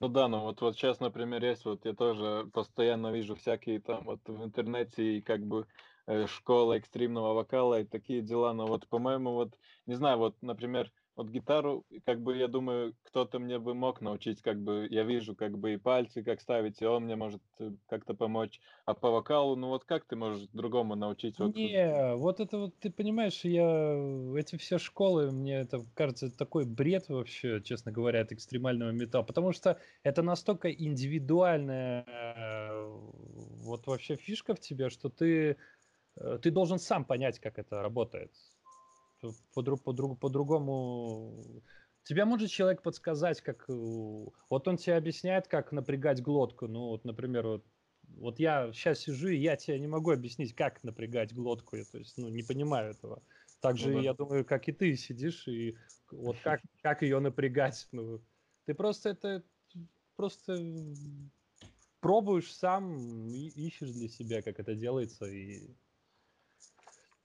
[0.00, 4.04] Ну да, ну вот, вот сейчас, например, есть вот я тоже постоянно вижу всякие там
[4.04, 5.66] вот в интернете и как бы
[6.06, 9.54] э, школа экстремного вокала и такие дела, но вот, по-моему, вот,
[9.86, 14.41] не знаю, вот, например, вот гитару, как бы, я думаю, кто-то мне бы мог научить,
[14.41, 17.71] как бы, я вижу, как бы, и пальцы, как ставить, и он мне может э,
[17.89, 18.61] как-то помочь.
[18.85, 21.37] А по вокалу, ну вот как ты можешь другому научить?
[21.37, 21.53] Вот...
[21.55, 27.09] Не, вот это вот, ты понимаешь, я, эти все школы, мне это кажется, такой бред
[27.09, 32.97] вообще, честно говоря, от экстремального металла, потому что это настолько индивидуальная э,
[33.65, 35.57] вот вообще фишка в тебе, что ты,
[36.15, 38.31] э, ты должен сам понять, как это работает
[39.53, 41.61] по-другому, по, по,
[42.03, 43.65] Тебя может человек подсказать, как...
[43.67, 46.67] Вот он тебе объясняет, как напрягать глотку.
[46.67, 47.65] Ну, вот, например, вот,
[48.17, 51.75] вот я сейчас сижу, и я тебе не могу объяснить, как напрягать глотку.
[51.75, 53.21] Я, то есть, ну, не понимаю этого.
[53.59, 54.03] Также, ну, да.
[54.03, 55.77] я думаю, как и ты сидишь, и
[56.11, 57.87] вот как, как ее напрягать.
[57.91, 58.21] Ну,
[58.65, 59.43] ты просто это...
[60.15, 60.57] Просто
[62.01, 65.75] пробуешь сам, ищешь для себя, как это делается, и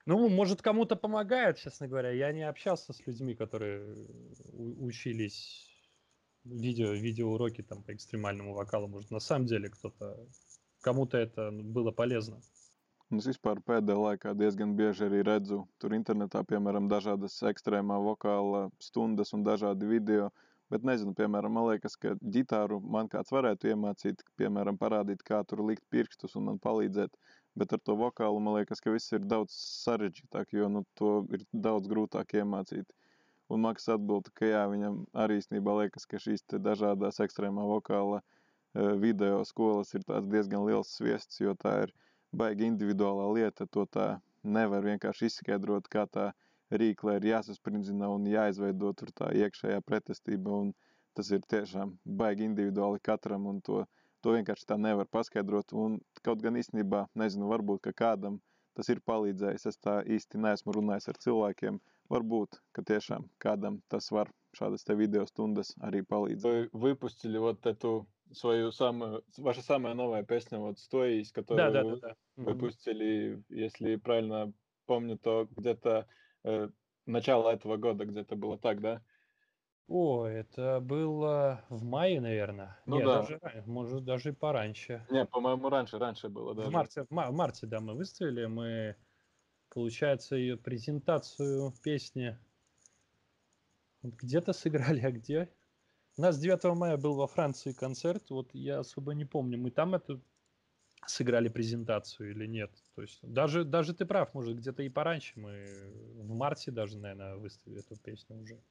[0.07, 2.11] ну, может, кому-то помогает, честно говоря.
[2.11, 4.07] Я не общался с людьми, которые
[4.53, 5.71] учились
[6.45, 8.89] видео, видеоуроки там по экстремальному вокалу.
[8.89, 10.27] Может, на самом деле кто-то,
[10.83, 11.95] kому-то это было.
[13.13, 18.63] Un es vispār pēdējā laikā diezgan bieži arī redzu tur internetā, piemēram, dažādas ekstrēmā vokāla
[18.81, 20.31] stundas un dažādi video.
[20.73, 25.63] Bet nezinu, piemēram, man liekas, ka ģitāru man kāds varētu iemācīt, piemēram, parādīt, kā tur
[25.69, 27.13] likt pirkstus un man palīdzēt.
[27.61, 31.45] Bet ar to vokālu man liekas, ka viss ir daudz sarežģītāk, jo nu, to ir
[31.67, 32.89] daudz grūtāk iemācīt.
[33.53, 38.95] Un Maks atbild, ka jā, viņam arī īstenībā liekas, ka šīs dažādas ekstrēmā vokāla uh,
[38.99, 40.03] video skolas ir
[40.33, 41.95] diezgan liels sviests, jo tā ir
[42.35, 43.69] baigi individuālā lieta.
[43.77, 44.09] To tā
[44.43, 46.33] nevar vienkārši izskaidrot, kā tā
[46.75, 50.59] rīkle ir jāsasprindzina un jāizveido tur tā iekšējā pretestība.
[50.65, 50.73] Un
[51.15, 53.85] tas ir tiešām baigi individuāli katram un to
[54.24, 55.72] To vienkārši tā nevar paskaidrot.
[55.72, 58.42] Un kaut gan īstenībā, nezinu, varbūt ka kādam
[58.76, 59.66] tas ir palīdzējis.
[59.72, 61.80] Es tā īsti neesmu runājis ar cilvēkiem.
[62.10, 66.44] Varbūt, ka tiešām kādam tas var šādas te video stundas arī palīdzēt.
[66.44, 71.90] Вы выпустили вот эту свою самую, ваша самая новая песня, вот «Стоись», которую да, да,
[71.90, 72.16] да, да.
[72.36, 74.54] выпустили, если правильно
[74.86, 76.08] помню, то где-то
[76.44, 76.70] э,
[77.06, 79.02] начало этого года где-то было так, да?
[79.87, 82.81] О, это было в мае, наверное.
[82.87, 83.21] Ну Нет, да.
[83.21, 85.07] даже, может, даже и пораньше.
[85.11, 86.69] Не, по-моему, раньше, раньше было даже.
[86.69, 88.47] В марте, в, в марте, да, мы выставили.
[88.47, 88.97] Мы,
[89.71, 92.39] получается, ее презентацию песни
[94.03, 95.53] где-то сыграли, а где?
[96.17, 99.95] У нас 9 мая был во Франции концерт, вот я особо не помню, мы там
[99.95, 100.21] это
[101.07, 102.73] сыграли презентацию или нет.
[102.95, 107.37] То есть даже, даже ты прав, может, где-то и пораньше мы в марте даже, наверное,
[107.37, 108.63] выставили эту песню уже.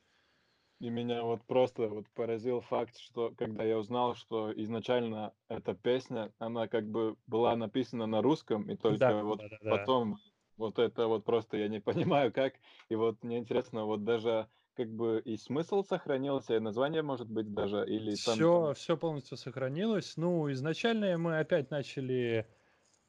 [0.83, 6.33] И меня вот просто вот поразил факт, что когда я узнал, что изначально эта песня,
[6.39, 9.69] она как бы была написана на русском, и только Да, вот да, да, да.
[9.69, 10.17] потом
[10.57, 11.79] вот это вот просто я не
[12.09, 12.55] понимаю как.
[12.89, 17.53] И вот мне интересно, вот даже как бы и смысл сохранился, и название может быть
[17.53, 18.35] даже, или там...
[18.35, 20.17] Все, все полностью сохранилось.
[20.17, 22.45] Ну, изначально мы опять начали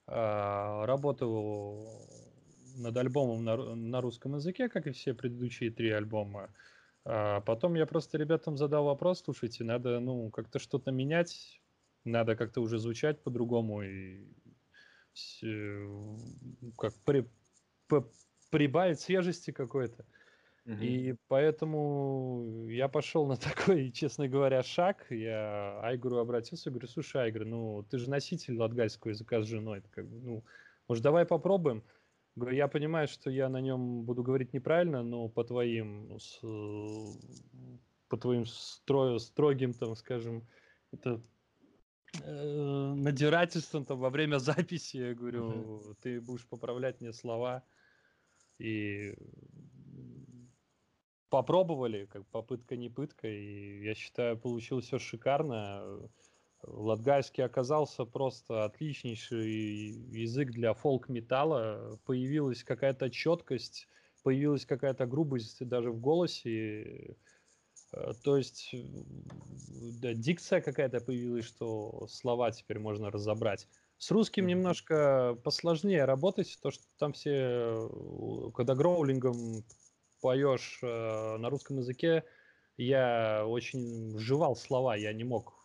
[0.06, 1.88] а, работу
[2.76, 6.50] над альбомом на, на русском языке, как и все предыдущие три альбома.
[7.04, 11.60] А потом я просто ребятам задал вопрос, слушайте, надо, ну, как-то что-то менять,
[12.04, 14.26] надо как-то уже звучать по-другому и
[15.42, 16.16] э,
[16.78, 17.28] как при-
[17.88, 18.04] п-
[18.50, 20.06] прибавить свежести какой-то.
[20.64, 20.82] Мгм.
[20.82, 25.06] И поэтому я пошел на такой, честно говоря, шаг.
[25.10, 29.78] Я Айгуру обратился, говорю, слушай, Айгур, ну ты же носитель латгальского языка с женой.
[29.78, 30.44] Это как бы, ну,
[30.88, 31.84] может, давай попробуем?
[32.36, 36.40] Говорю, я понимаю, что я на нем буду говорить неправильно, но по твоим, с-
[38.08, 40.48] по твоим строю, строгим, там, скажем,
[40.90, 41.22] это
[42.22, 47.64] э, надирательством там во время записи, я говорю, ты будешь поправлять мне слова.
[48.58, 49.14] И
[51.28, 56.08] попробовали, как попытка не пытка, и я считаю, получилось все шикарно.
[56.66, 59.50] Латгальский оказался просто отличнейший
[60.10, 61.98] язык для фолк-металла.
[62.04, 63.88] Появилась какая-то четкость,
[64.22, 67.16] появилась какая-то грубость даже в голосе.
[67.92, 68.74] Э, то есть,
[70.00, 73.68] да, дикция какая-то появилась, что слова теперь можно разобрать.
[73.98, 77.88] С русским немножко посложнее работать, то что там все,
[78.54, 79.64] когда гроулингом
[80.20, 82.24] поешь э, на русском языке,
[82.76, 85.63] я очень вживал слова, я не мог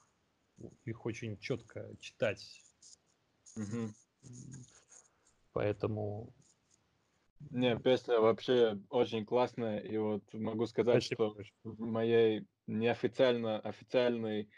[0.86, 2.62] их очень четко читать.
[3.55, 3.93] Угу.
[5.53, 6.34] Поэтому...
[7.51, 11.43] Не, песня вообще очень классная, и вот могу сказать, Спасибо.
[11.43, 14.49] что в моей неофициально официальной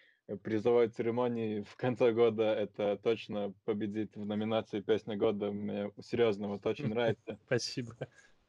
[0.44, 5.52] призовой церемонии в конце года это точно победит в номинации «Песня года».
[5.52, 7.38] Мне серьезно вот очень нравится.
[7.46, 7.96] Спасибо.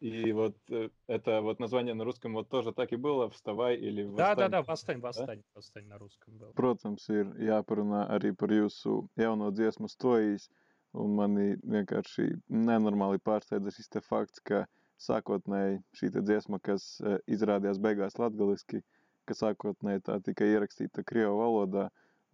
[0.02, 4.04] И вот э, это вот название на русском вот тоже так и было, «Вставай» или
[4.04, 4.18] «Восстань».
[4.18, 5.44] Да, да, да, «Восстань», «Восстань», да?
[5.56, 6.52] «Восстань» на русском был.
[6.54, 10.52] Protams, ir jāparunā arī par jūsu jauno dziesmu stojīs,
[10.94, 14.68] un mani vienkārši nenormāli pārsteidza šis te fakts, ka
[15.02, 18.84] sākotnēji šī te dziesma, kas uh, izrādījās beigās latgaliski,
[19.26, 21.88] ka sākotnēji tā tika ierakstīta Krievu valodā,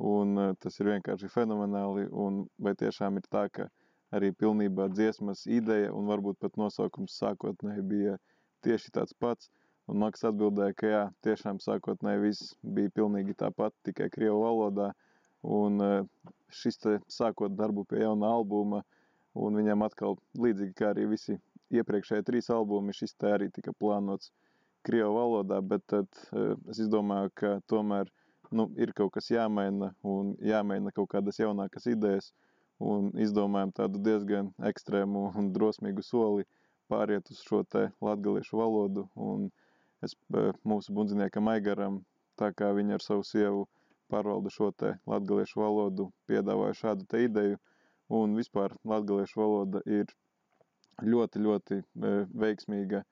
[0.03, 3.71] un uh, tas ir vienkārši fenomenāli, un vai tiešām ir tā, ka
[4.14, 8.16] arī pilnībā dziesmas ideja un varbūt pat nosaukums sākotnēji bija
[8.64, 9.50] tieši tāds pats.
[9.88, 14.90] Un Maks atbildēja, ka jā, tiešām sākotnēji viss bija pilnīgi tāpat, tikai krievu valodā.
[15.48, 16.02] Un eh,
[16.52, 18.82] šis te sākot darbu pie jauna albuma,
[19.38, 21.38] un viņam atkal līdzīgi kā arī visi
[21.72, 24.32] iepriekšējie trīs albumi, šis te arī tika plānots
[24.84, 28.12] krievu valodā, bet tad eh, es izdomāju, ka tomēr
[28.52, 32.32] nu, ir kaut kas jāmaina un jāmaina kaut kādas jaunākas idejas
[32.78, 36.46] un izdomājām tādu diezgan ekstrēmu un drosmīgu soli
[36.92, 39.48] pāriet uz šo te latgaliešu valodu, un
[40.06, 40.14] es
[40.72, 41.98] mūsu bundziniekam Aigaram,
[42.38, 43.66] tā kā viņi ar savu sievu
[44.12, 47.58] pārvalda šo te latgaliešu valodu, piedāvāja šādu te ideju,
[48.20, 50.14] un vispār latgaliešu valoda ir
[51.04, 51.80] ļoti, ļoti
[52.44, 53.02] veiksmīga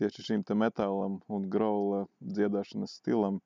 [0.00, 2.04] tieši šim te metālam un graula
[2.38, 3.40] dziedāšanas stilam,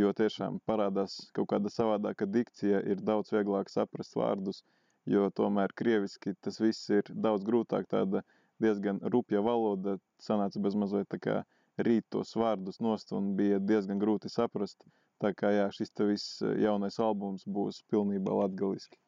[0.00, 4.62] jo tiešām parādās kaut kāda savādāka dikcija, ir daudz vieglāk saprast vārdus,
[5.09, 8.23] jo tomēr krieviski tas viss ir daudz grūtāk, tāda
[8.59, 11.35] diezgan rupja valoda, sanāca bez mazliet tā kā
[11.79, 14.83] rīt tos vārdus nost un bija diezgan grūti saprast,
[15.23, 18.99] tā kā jā, šis te viss jaunais albums būs pilnībā latgaliski.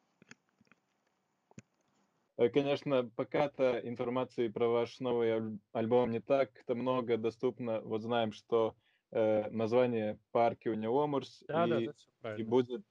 [2.52, 7.80] Конечно, пока-то информации про ваш новый альбом не так-то много доступно.
[7.82, 8.74] Вот знаем, что
[9.12, 11.90] э, название парки у него Омурс, да, и,
[12.22, 12.82] да, и будет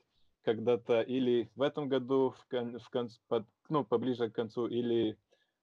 [0.47, 5.19] когда-то или в этом году, в кон, в кон, под, ну, поближе к концу, или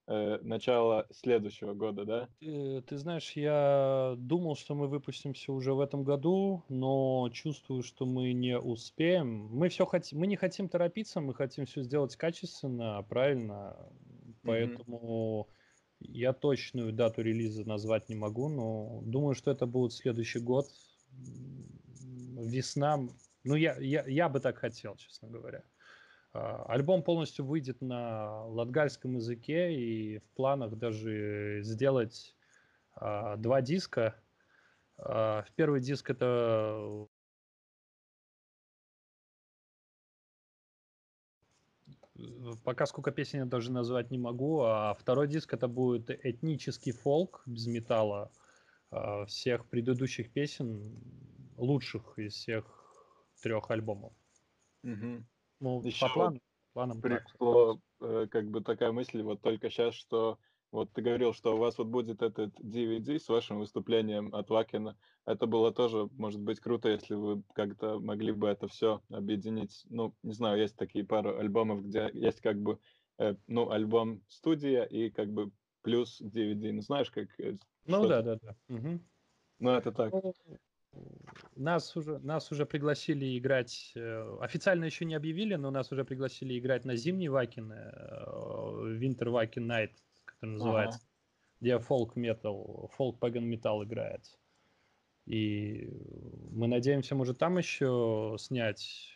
[0.06, 2.28] э, начало следующего года, да?
[2.38, 8.04] Ты, ты знаешь, я думал, что мы выпустимся уже в этом году, но чувствую, что
[8.04, 9.46] мы не успеем.
[9.46, 13.78] Мы все хотим, мы не хотим торопиться, мы хотим все сделать качественно, правильно,
[14.42, 16.06] поэтому mm-hmm.
[16.12, 20.66] я точную дату релиза назвать не могу, но думаю, что это будет следующий год,
[22.36, 23.08] весна
[23.44, 25.62] ну, я, я, я бы так хотел, честно говоря.
[26.32, 32.34] А, альбом полностью выйдет на латгальском языке, и в планах даже сделать
[32.94, 34.16] а, два диска.
[34.96, 37.06] А, в первый диск это
[42.64, 47.42] пока сколько песен я даже назвать не могу, а второй диск это будет этнический фолк
[47.44, 48.30] без металла
[49.26, 50.96] всех предыдущих песен,
[51.56, 52.83] лучших из всех
[53.44, 54.14] трех альбомов.
[54.84, 55.24] Угу.
[55.60, 56.40] Ну, Еще по плану,
[56.72, 60.38] планам пришло э, как бы такая мысль вот только сейчас, что
[60.72, 64.96] вот ты говорил, что у вас вот будет этот DVD с вашим выступлением от Вакина.
[65.26, 69.84] Это было тоже, может быть, круто, если вы как-то могли бы это все объединить.
[69.90, 72.78] Ну, не знаю, есть такие пару альбомов, где есть как бы,
[73.18, 76.72] э, ну, альбом студия и как бы плюс DVD.
[76.72, 77.28] Ну, знаешь, как...
[77.38, 78.56] Э, ну, да, да, да.
[78.68, 79.00] Угу.
[79.58, 80.12] Ну, это так.
[80.12, 80.32] Ну,
[81.56, 86.58] нас уже, нас уже пригласили играть, э, официально еще не объявили, но нас уже пригласили
[86.58, 89.92] играть на зимний Вакин, э, Winter Wacken Night,
[90.24, 91.08] который называется, ага.
[91.60, 94.38] где folk metal, folk pagan metal играет.
[95.26, 95.88] И
[96.50, 99.14] мы надеемся, может, там еще снять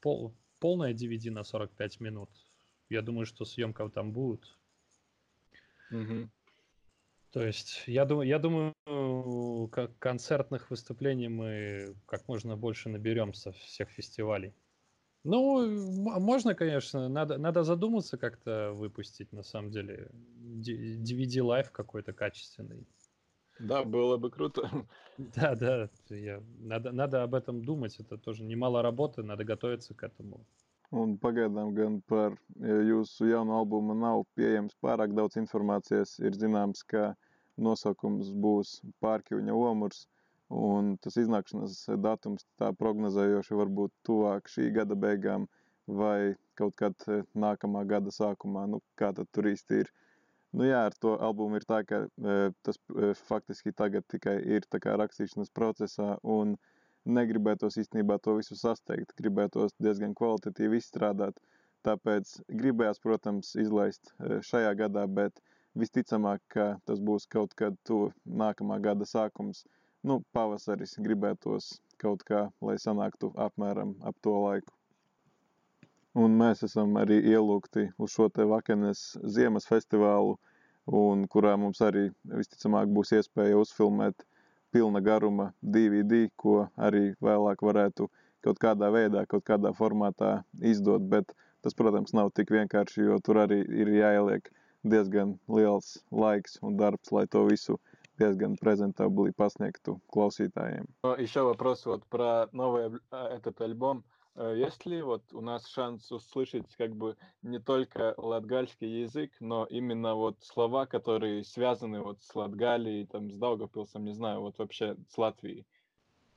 [0.00, 2.30] пол, полное DVD на 45 минут.
[2.88, 4.56] Я думаю, что съемка там будет.
[5.90, 6.30] Угу.
[7.32, 8.74] То есть, я думаю, я думаю,
[9.70, 14.52] как концертных выступлений мы как можно больше наберем со всех фестивалей.
[15.22, 15.70] Ну,
[16.18, 22.86] можно, конечно, надо, надо задуматься как-то выпустить, на самом деле, DVD live какой-то качественный.
[23.58, 24.62] Да, было бы круто.
[25.18, 30.02] Да, да, я, надо, надо об этом думать, это тоже немало работы, надо готовиться к
[30.02, 30.46] этому.
[30.90, 32.34] Un pagaidām gan par
[32.90, 36.16] jūsu jaunu albumu nav pieejams pārāk daudz informācijas.
[36.18, 37.12] Ir zināms, ka
[37.62, 40.06] nosaukums būs Pārkļuņa Omurs,
[40.50, 45.46] un tas iznākšanas datums tā prognozējoši varbūt tuvāk šī gada beigām
[45.86, 49.90] vai kaut kad eh, nākamā gada sākumā, nu, kā tad tur īsti ir.
[50.50, 52.36] Nu, jā, ar to albumu ir tā, ka e,
[52.66, 56.56] tas e, faktiski tagad tikai ir tā kā rakstīšanas procesā un
[57.04, 61.40] negribētos īstenībā to visu sasteigt, gribētos diezgan kvalitatīvi izstrādāt.
[61.86, 65.40] Tāpēc gribējās, protams, izlaist šajā gadā, bet
[65.80, 69.64] visticamāk, ka tas būs kaut kad to nākamā gada sākums,
[70.04, 74.74] nu, pavasaris gribētos kaut kā, lai sanāktu apmēram ap to laiku.
[76.20, 80.36] Un mēs esam arī ielūgti uz šo te Vakenes ziemas festivālu,
[80.90, 84.24] un kurā mums arī visticamāk būs iespēja uzfilmēt
[84.75, 88.09] pilna garuma DVD, ko arī vēlāk varētu
[88.45, 91.31] kaut kādā veidā, kaut kādā formātā izdot, bet
[91.63, 94.51] tas, protams, nav tik vienkārši, jo tur arī ir jāieliek
[94.85, 97.79] diezgan liels laiks un darbs, lai to visu
[98.19, 100.85] diezgan презентабли pasniegtu klausītājiem.
[101.17, 104.03] Еще вопрос вот про новый этот альбом.
[104.36, 109.66] Э, есть ли вот у нас шанс услышать как бы не только латгальский язык, но
[109.66, 114.96] именно вот слова, которые связаны вот с Латгалией, там, с Даугавпилсом, не знаю, вот вообще
[115.08, 115.66] с Латвией?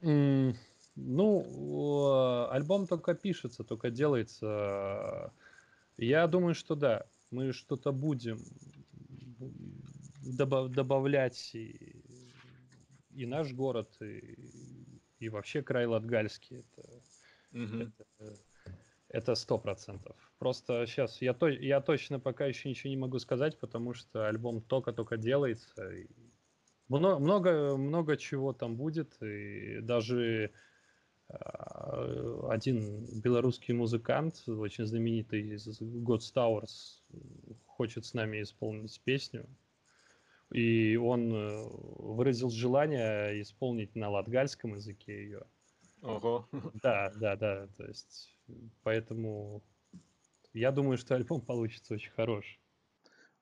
[0.02, 0.56] Mm,
[0.96, 5.32] ну, альбом только пишется, только делается.
[5.98, 8.40] Я думаю, что да, мы что-то будем
[10.22, 12.04] добав добавлять и,
[13.12, 14.38] и наш город, и,
[15.20, 16.60] и вообще край Латгальский.
[16.60, 17.02] Это
[19.14, 20.16] это сто процентов.
[20.40, 24.62] Просто сейчас я, то, я точно пока еще ничего не могу сказать, потому что альбом
[24.62, 25.74] только-только делается.
[26.90, 29.22] Много, много, много чего там будет.
[29.22, 30.52] И даже
[31.30, 31.36] э,
[32.50, 37.02] один белорусский музыкант, очень знаменитый из God's Towers,
[37.66, 39.48] хочет с нами исполнить песню.
[40.52, 45.44] И он э, выразил желание исполнить на латгальском языке ее.
[46.03, 46.47] Ого.
[46.83, 47.69] Да, да, да.
[47.77, 48.35] То есть,
[48.83, 49.63] поэтому
[50.53, 52.59] я думаю, что альбом получится очень хорош.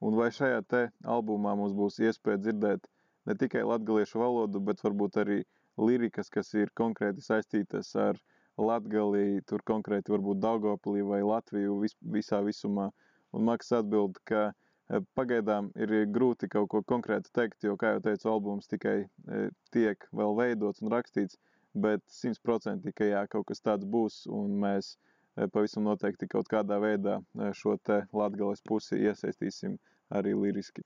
[0.05, 2.85] Un vai šajā te albumā mums būs iespēja dzirdēt
[3.27, 5.39] ne tikai latgaliešu valodu, bet varbūt arī
[5.81, 8.21] lirikas, kas ir konkrēti saistītas ar
[8.57, 12.91] Latgalī, tur konkrēti varbūt Daugavpilī vai Latviju vis, visā visumā.
[13.37, 18.05] Un Maks atbild, ka e, pagaidām ir grūti kaut ko konkrētu teikt, jo, kā jau
[18.07, 19.43] teicu, albums tikai e,
[19.77, 21.37] tiek vēl veidots un rakstīts,
[21.77, 26.79] bet simtprocentīgi, ka jā, kaut kas tāds būs, un mēs eh, pavisam noteikti kaut kādā
[26.83, 29.77] veidā eh, šo te latgales pusi iesaistīsim
[30.17, 30.85] arī liriski.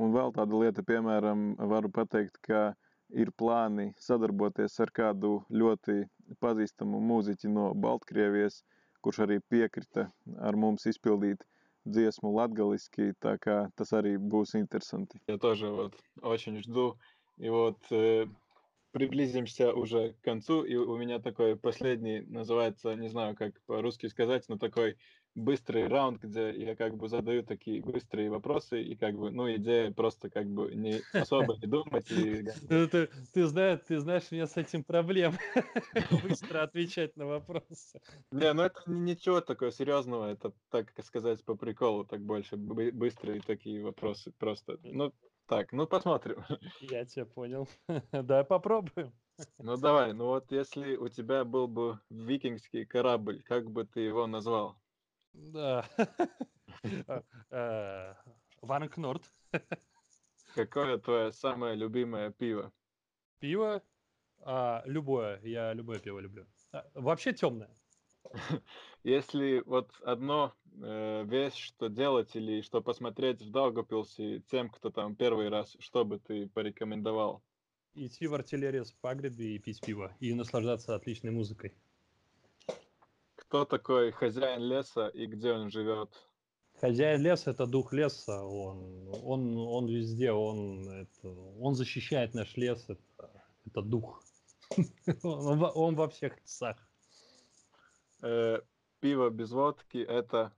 [0.00, 2.70] Un vēl tāda lieta, piemēram, varu pateikt, ka
[3.12, 6.04] ir plāni sadarboties ar kādu ļoti
[6.40, 8.62] pazīstamu mūziķi no Baltkrievijas,
[9.04, 10.06] kurš arī piekrita
[10.40, 11.44] ar mums izpildīt
[11.88, 15.20] dziesmu latgaliski, tā kā tas arī būs interesanti.
[15.28, 16.96] Я тоже вот очень жду.
[17.38, 18.26] И вот э,
[18.95, 24.45] приблизимся уже к концу, и у меня такой последний, называется, не знаю, как по-русски сказать,
[24.47, 24.95] но такой
[25.35, 29.91] быстрый раунд, где я как бы задаю такие быстрые вопросы, и как бы, ну, идея
[29.91, 32.09] просто как бы не особо не думать.
[32.09, 32.45] И...
[32.69, 35.33] Ну, ты, ты, знаешь, ты знаешь, у меня с этим проблем
[36.23, 37.99] быстро отвечать на вопросы.
[38.31, 43.83] Не, ну это ничего такого серьезного, это, так сказать, по приколу, так больше быстрые такие
[43.83, 44.79] вопросы просто.
[44.83, 45.11] Ну,
[45.47, 46.43] так, ну посмотрим.
[46.79, 47.67] Я тебя понял.
[48.11, 49.13] Давай попробуем.
[49.57, 54.27] Ну давай, ну вот если у тебя был бы викингский корабль, как бы ты его
[54.27, 54.77] назвал?
[55.33, 55.85] Да.
[57.07, 58.15] А, э,
[58.61, 59.29] Ванкнорд.
[60.55, 62.71] Какое твое самое любимое пиво?
[63.39, 63.83] Пиво?
[64.39, 65.41] А, любое.
[65.43, 66.47] Я любое пиво люблю.
[66.71, 67.75] А, вообще темное.
[69.03, 75.15] Если вот одно э, вещь, что делать или что посмотреть в Даугавпилсе тем, кто там
[75.15, 77.41] первый раз, что бы ты порекомендовал?
[77.93, 81.73] Идти в артиллерию с пагреби и пить пиво, и наслаждаться отличной музыкой.
[83.35, 86.09] Кто такой хозяин леса и где он живет?
[86.81, 92.83] Хозяин леса– это дух леса, он, он, он везде, он, это, он защищает наш лес,
[92.89, 93.31] это,
[93.65, 94.21] это дух.
[95.23, 96.84] он, он во всех лесах.
[98.25, 98.59] Э,
[99.01, 100.51] пиво без водки это...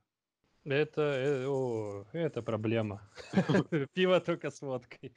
[0.64, 3.02] Это, э, о, это проблема.
[3.92, 5.14] Пиво только с водкой.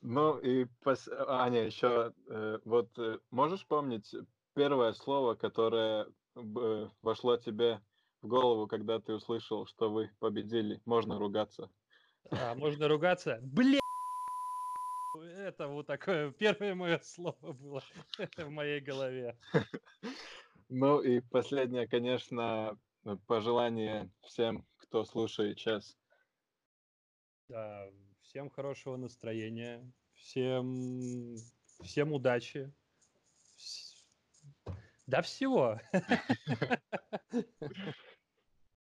[0.00, 1.06] Ну и, пос...
[1.08, 2.98] а, не, еще, э, вот
[3.30, 4.14] можешь помнить
[4.54, 6.06] первое слово, которое
[7.02, 7.80] вошло тебе
[8.22, 10.80] в голову, когда ты услышал, что вы победили?
[10.86, 11.70] Можно ругаться.
[12.30, 13.38] А, можно ругаться?
[13.42, 13.80] Бля!
[15.36, 17.82] Это вот такое первое мое слово было
[18.38, 19.36] в моей голове.
[20.68, 25.96] Ну и последнее, конечно, э, пожелание всем, кто слушает сейчас.
[27.48, 27.88] Да,
[28.20, 31.36] всем хорошего настроения, всем
[31.82, 32.72] всем удачи.
[35.06, 35.80] Да всего.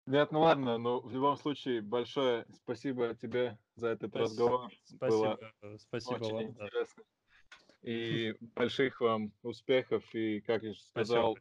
[0.06, 4.24] Нет, ну ладно, но в любом случае большое спасибо тебе за этот Спасибо.
[4.24, 4.70] разговор.
[5.00, 6.54] Было Спасибо, спасибо очень вам.
[6.54, 6.64] да.
[6.64, 7.02] интересно.
[7.82, 10.02] И больших вам успехов.
[10.14, 11.36] И, как я уже сказал,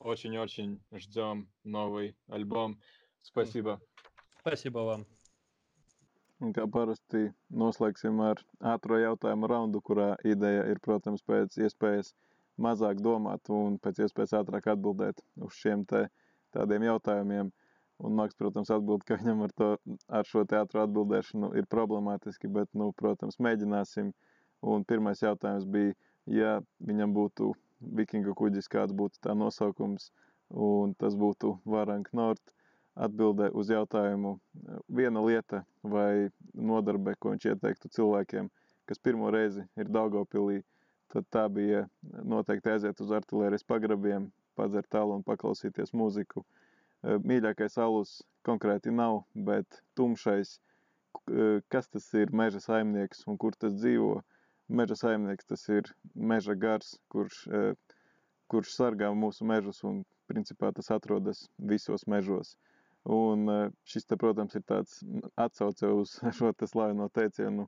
[0.00, 2.78] очень-очень ждем новый альбом.
[3.22, 3.80] Спасибо.
[4.40, 5.06] Спасибо вам.
[6.44, 12.10] Un kā parasti noslēgsim ar ātrā jautājuma raundu, kurā ideja ir, protams, pēc iespējas
[12.60, 16.02] mazāk domāt un pēc iespējas ātrāk atbildēt uz šiem te
[16.52, 17.48] tādiem jautājumiem.
[18.04, 19.70] Un Maks, protams, atbild, ka viņam ar, to,
[20.12, 24.12] ar šo teātru atbildēšanu ir problemātiski, bet, nu, protams, mēģināsim.
[24.60, 25.94] Un pirmais jautājums bija,
[26.28, 30.11] ja viņam būtu vikingu kuģis, kāds būtu tā nosaukums,
[30.51, 32.41] un tas būtu Varank Nord.
[32.95, 34.33] Atbildē uz jautājumu
[34.91, 38.49] viena lieta vai nodarbe, ko viņš ieteiktu cilvēkiem,
[38.89, 40.57] kas pirmo reizi ir Daugavpilī,
[41.13, 41.85] tad tā bija
[42.33, 44.27] noteikti aiziet uz artilērijas pagrabiem,
[44.59, 46.43] padzert tālu un paklausīties mūziku.
[46.43, 48.17] Eh, Mīļākais alus
[48.47, 54.21] konkrēti nav, bet tumšais, eh, kas tas ir meža saimnieks un kur tas dzīvo.
[54.79, 55.89] Meža saimnieks tas ir
[56.31, 57.97] meža gars, kurš, eh,
[58.51, 59.97] kurš sargā mūsu mežus un
[60.31, 61.41] principā tas atrodas
[61.71, 62.53] visos mežos.
[63.17, 65.01] Un eh, šis, te, protams, ir tāds
[65.45, 67.67] atsauce uz šo te slaveno teicienu,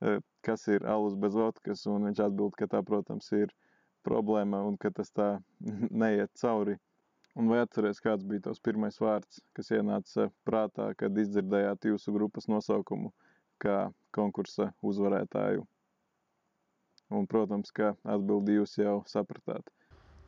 [0.00, 3.52] eh, kas ir alus bez vodkas, un viņš atbild, ka tā, protams, ir
[4.08, 5.30] problēma un ka tas tā
[6.04, 6.80] neiet cauri.
[7.38, 12.48] Un vai atceries, kāds bija tavs pirmais vārds, kas ienāca prātā, kad izdzirdējāt jūsu grupas
[12.50, 13.12] nosaukumu
[13.62, 13.82] kā
[14.16, 15.68] konkursa uzvarētāju?
[17.08, 19.70] Un, protams, ka atbildi jūs jau sapratāt.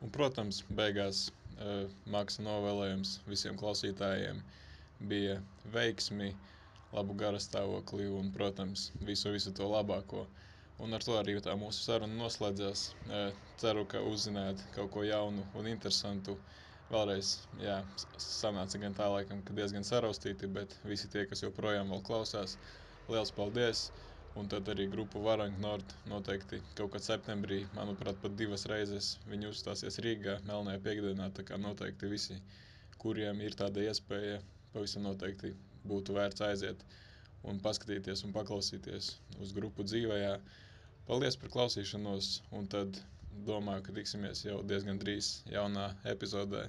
[0.01, 4.39] Un, protams, beigās uh, Maksa novēlējums visiem klausītājiem
[5.11, 5.35] bija
[5.75, 6.31] veiksmi,
[6.95, 10.25] labu garastāvokli un, protams, visu, visu to labāko.
[10.81, 12.87] Un ar to arī tā mūsu saruna noslēdzās.
[13.05, 13.29] Uh,
[13.61, 16.39] ceru, ka uzzinājāt kaut ko jaunu un interesantu.
[16.91, 17.77] Vēlreiz, jā,
[18.19, 22.57] sanāca gan tā laikam, ka diezgan saraustīti, bet visi tie, kas joprojām vēl klausās,
[23.07, 23.91] liels paldies!
[24.39, 29.49] Un tad arī grupa Varank Nord noteikti kaut kad septembrī, manuprāt, pat divas reizes viņi
[29.49, 31.27] uzstāsies Rīgā, Melnajā piekdienā.
[31.39, 32.37] Tā kā noteikti visi,
[33.03, 34.37] kuriem ir tāda iespēja,
[34.75, 35.51] pavisam noteikti
[35.91, 36.85] būtu vērts aiziet
[37.51, 39.11] un paskatīties un paklausīties
[39.43, 40.31] uz grupu dzīvajā.
[41.09, 43.01] Paldies par klausīšanos, un tad
[43.47, 46.63] domāju, ka tiksimies jau diezgan drīz jaunā epizodē.